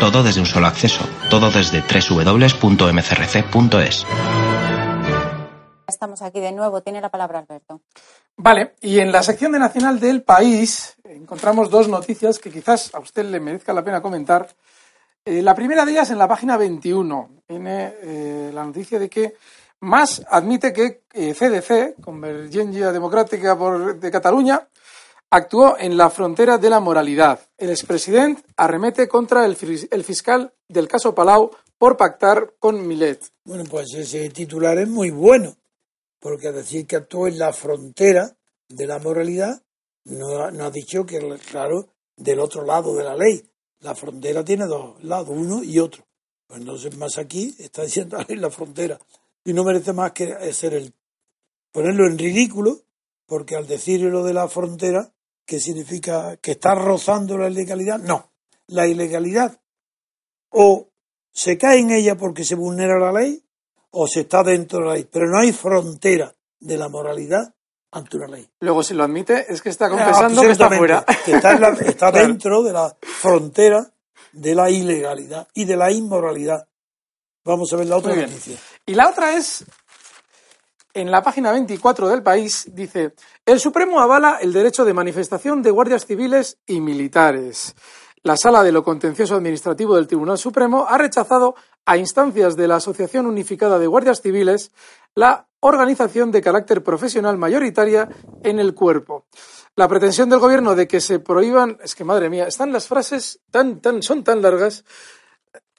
[0.00, 2.46] Todo desde un solo acceso, todo desde www.mcrc.es.
[5.88, 6.82] Estamos aquí de nuevo.
[6.82, 7.80] Tiene la palabra Alberto.
[8.36, 12.98] Vale, y en la sección de Nacional del País encontramos dos noticias que quizás a
[12.98, 14.46] usted le merezca la pena comentar.
[15.24, 19.32] Eh, la primera de ellas en la página 21 tiene eh, la noticia de que
[19.80, 24.66] Mas admite que CDC, eh, Convergencia Democrática por, de Cataluña,
[25.30, 27.40] actuó en la frontera de la moralidad.
[27.56, 33.32] El expresidente arremete contra el, fiscal del caso Palau por pactar con Milet.
[33.44, 35.56] Bueno, pues ese titular es muy bueno
[36.20, 38.36] porque decir que actuó en la frontera
[38.68, 39.62] de la moralidad
[40.04, 41.18] no, ha dicho que,
[41.50, 43.44] claro, del otro lado de la ley.
[43.80, 46.04] La frontera tiene dos lados, uno y otro.
[46.46, 48.98] Pues entonces más aquí está diciendo en la frontera.
[49.44, 50.92] Y no merece más que ser el
[51.72, 52.80] ponerlo en ridículo,
[53.26, 55.12] porque al decir lo de la frontera,
[55.46, 58.30] que significa que está rozando la ilegalidad, no.
[58.66, 59.58] La ilegalidad
[60.50, 60.88] o
[61.32, 63.42] se cae en ella porque se vulnera la ley,
[63.90, 67.54] o se está dentro de la ley, pero no hay frontera de la moralidad
[67.92, 68.48] ante una ley.
[68.60, 71.04] Luego, si lo admite, es que está confesando que está fuera.
[71.24, 73.86] Que está, dentro de la frontera
[74.32, 76.66] de la ilegalidad y de la inmoralidad.
[77.44, 78.58] Vamos a ver la otra noticia.
[78.84, 79.64] Y la otra es,
[80.96, 83.12] en la página 24 del país, dice,
[83.44, 87.76] el Supremo avala el derecho de manifestación de guardias civiles y militares.
[88.22, 92.76] La Sala de lo Contencioso Administrativo del Tribunal Supremo ha rechazado, a instancias de la
[92.76, 94.72] Asociación Unificada de Guardias Civiles,
[95.14, 98.08] la organización de carácter profesional mayoritaria
[98.42, 99.26] en el cuerpo.
[99.76, 103.40] La pretensión del Gobierno de que se prohíban, es que madre mía, están las frases
[103.50, 104.82] tan, tan, son tan largas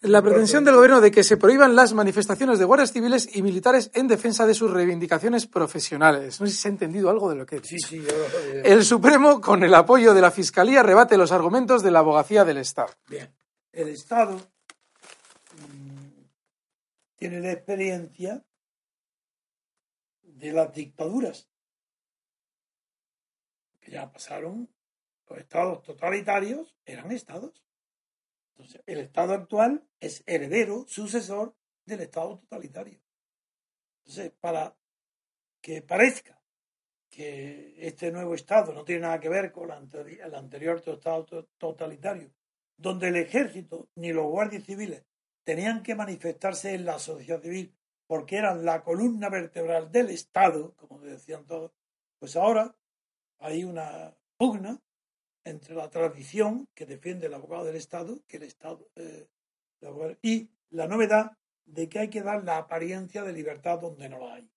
[0.01, 3.89] la pretensión del gobierno de que se prohíban las manifestaciones de guardias civiles y militares
[3.93, 6.39] en defensa de sus reivindicaciones profesionales.
[6.39, 8.05] No sé si se ha entendido algo de lo que Sí, sí,
[8.63, 12.57] El Supremo, con el apoyo de la Fiscalía, rebate los argumentos de la abogacía del
[12.57, 12.93] Estado.
[13.07, 13.33] Bien.
[13.71, 16.21] El Estado mm,
[17.15, 18.43] tiene la experiencia
[20.21, 21.49] de las dictaduras
[23.79, 24.69] que ya pasaron.
[25.29, 27.66] Los estados totalitarios eran estados
[28.57, 31.55] entonces, el Estado actual es heredero, sucesor
[31.85, 32.99] del Estado totalitario.
[33.99, 34.75] Entonces, para
[35.61, 36.41] que parezca
[37.07, 42.31] que este nuevo Estado no tiene nada que ver con el anterior Estado totalitario,
[42.77, 45.05] donde el ejército ni los guardias civiles
[45.43, 47.75] tenían que manifestarse en la sociedad civil
[48.07, 51.73] porque eran la columna vertebral del Estado, como decían todos,
[52.17, 52.75] pues ahora
[53.37, 54.81] hay una pugna
[55.49, 58.19] entre la tradición que defiende el abogado del Estado,
[58.95, 59.27] eh,
[60.21, 61.31] y la novedad
[61.65, 64.49] de que hay que dar la apariencia de libertad donde no la hay.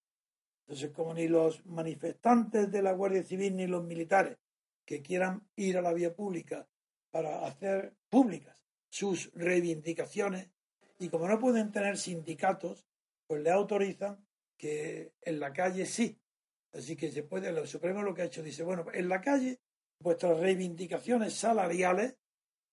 [0.66, 4.38] Entonces, como ni los manifestantes de la Guardia Civil ni los militares
[4.84, 6.66] que quieran ir a la vía pública
[7.10, 8.56] para hacer públicas
[8.88, 10.50] sus reivindicaciones
[10.98, 12.86] y como no pueden tener sindicatos,
[13.26, 14.24] pues le autorizan
[14.56, 16.20] que en la calle sí.
[16.72, 19.60] Así que se puede, el Supremo lo que ha hecho dice, bueno, en la calle
[20.00, 22.16] vuestras reivindicaciones salariales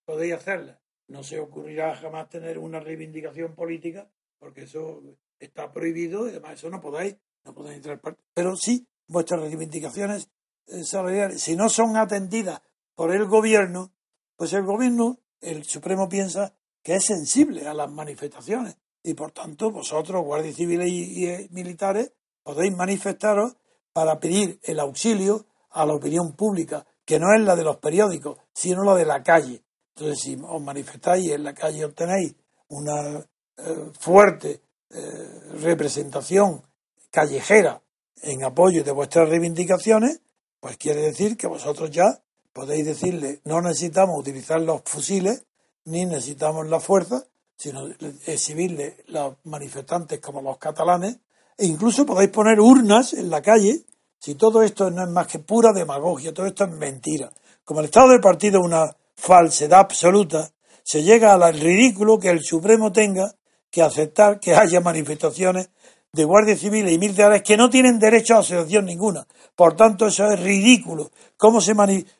[0.05, 0.79] podéis hacerlas.
[1.07, 4.09] No se ocurrirá jamás tener una reivindicación política,
[4.39, 5.01] porque eso
[5.39, 7.15] está prohibido y además eso no podáis,
[7.45, 8.01] no podéis entrar.
[8.33, 10.29] Pero sí, vuestras reivindicaciones
[10.67, 12.61] eh, salariales, si no son atendidas
[12.95, 13.93] por el gobierno,
[14.35, 19.71] pues el gobierno, el Supremo piensa que es sensible a las manifestaciones y por tanto
[19.71, 22.13] vosotros, guardias civiles y, y eh, militares,
[22.43, 23.55] podéis manifestaros
[23.93, 28.37] para pedir el auxilio a la opinión pública que no es la de los periódicos,
[28.53, 29.63] sino la de la calle.
[29.95, 32.35] Entonces, si os manifestáis en la calle obtenéis
[32.67, 33.25] una
[33.57, 36.61] eh, fuerte eh, representación
[37.09, 37.81] callejera
[38.21, 40.19] en apoyo de vuestras reivindicaciones,
[40.59, 45.45] pues quiere decir que vosotros ya podéis decirle no necesitamos utilizar los fusiles
[45.85, 47.23] ni necesitamos la fuerza,
[47.55, 47.87] sino
[48.25, 51.19] exhibirle los manifestantes como los catalanes,
[51.57, 53.85] e incluso podéis poner urnas en la calle
[54.19, 57.29] si todo esto no es más que pura demagogia, todo esto es mentira.
[57.63, 60.49] Como el estado del partido es una falsedad absoluta,
[60.83, 63.33] se llega al ridículo que el Supremo tenga
[63.69, 65.69] que aceptar que haya manifestaciones
[66.13, 69.27] de guardias civiles y militares que no tienen derecho a asociación ninguna.
[69.55, 71.11] Por tanto, eso es ridículo.
[71.35, 71.73] ¿Cómo se,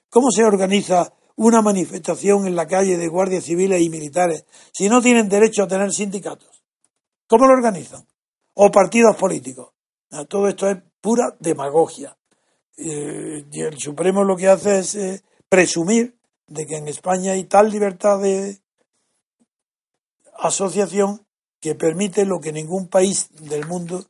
[0.10, 5.02] cómo se organiza una manifestación en la calle de guardias civiles y militares si no
[5.02, 6.64] tienen derecho a tener sindicatos?
[7.28, 8.06] ¿Cómo lo organizan?
[8.54, 9.70] O partidos políticos.
[10.28, 10.78] Todo esto es
[11.08, 12.18] pura demagogia.
[12.76, 17.46] eh, y el Supremo lo que hace es eh, presumir de que en España hay
[17.46, 18.60] tal libertad de
[20.38, 21.26] asociación
[21.62, 24.04] que permite lo que ningún país del mundo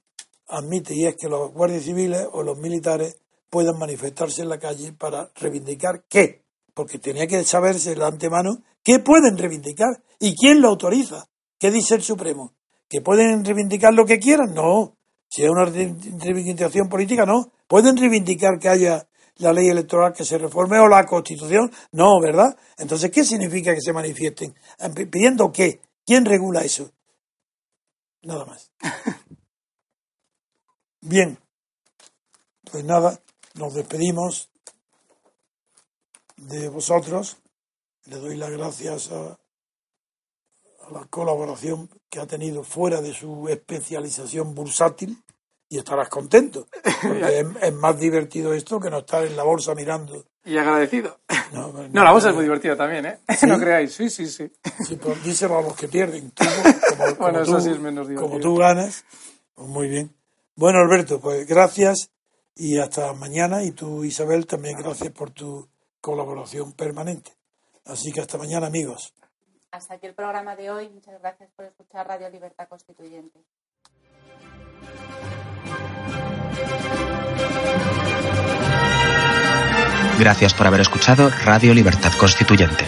[0.48, 3.18] admite y es que los guardias civiles o los militares
[3.52, 6.42] puedan manifestarse en la calle para reivindicar qué,
[6.74, 11.30] porque tenía que saberse de antemano qué pueden reivindicar y quién lo autoriza.
[11.60, 12.56] ¿Qué dice el Supremo?
[12.90, 14.56] ¿Que pueden reivindicar lo que quieran?
[14.56, 14.97] No.
[15.30, 17.52] Si es una reivindicación política, no.
[17.68, 19.08] ¿Pueden reivindicar que haya
[19.38, 21.72] la ley electoral que se reforme o la constitución?
[21.92, 22.58] No, ¿verdad?
[22.78, 24.56] Entonces, ¿qué significa que se manifiesten?
[25.12, 25.82] ¿Pidiendo qué?
[26.06, 26.92] ¿Quién regula eso?
[28.24, 28.72] Nada más.
[31.02, 31.38] Bien,
[32.72, 33.22] pues nada,
[33.56, 34.50] nos despedimos
[36.38, 37.38] de vosotros.
[38.06, 39.38] Le doy las gracias a,
[40.92, 45.22] la colaboración que ha tenido fuera de su especialización bursátil
[45.70, 46.68] y estarás contento,
[47.02, 50.26] porque es, más divertido esto que no estar en la bolsa mirando.
[50.46, 51.20] Y agradecido.
[51.52, 53.20] No, la bolsa es muy divertida también, ¿eh?
[53.48, 54.50] No creáis, sí, sí, sí.
[54.88, 56.32] Sí, pues díselo a los que pierden.
[56.98, 58.30] como, bueno, eso sí es menos divertido.
[58.30, 59.04] Como tú ganas,
[59.56, 60.14] pues muy bien.
[60.56, 62.12] Bueno, Alberto, pues gracias
[62.56, 63.64] y hasta mañana.
[63.64, 65.68] Y tú, Isabel, también gracias por tu
[66.00, 67.32] colaboración permanente.
[67.86, 69.14] Así que hasta mañana, amigos.
[69.72, 70.90] Hasta aquí el programa de hoy.
[70.90, 73.40] Muchas gracias por escuchar Radio Libertad Constituyente.
[80.20, 82.86] Gracias por haber escuchado Radio Libertad Constituyente.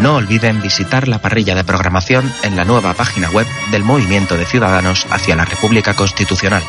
[0.00, 4.44] No olviden visitar la parrilla de programación en la nueva página web del Movimiento de
[4.44, 6.62] Ciudadanos hacia la República Constitucional,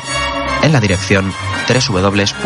[0.64, 1.34] en la dirección
[1.68, 2.46] www.mcrc.es.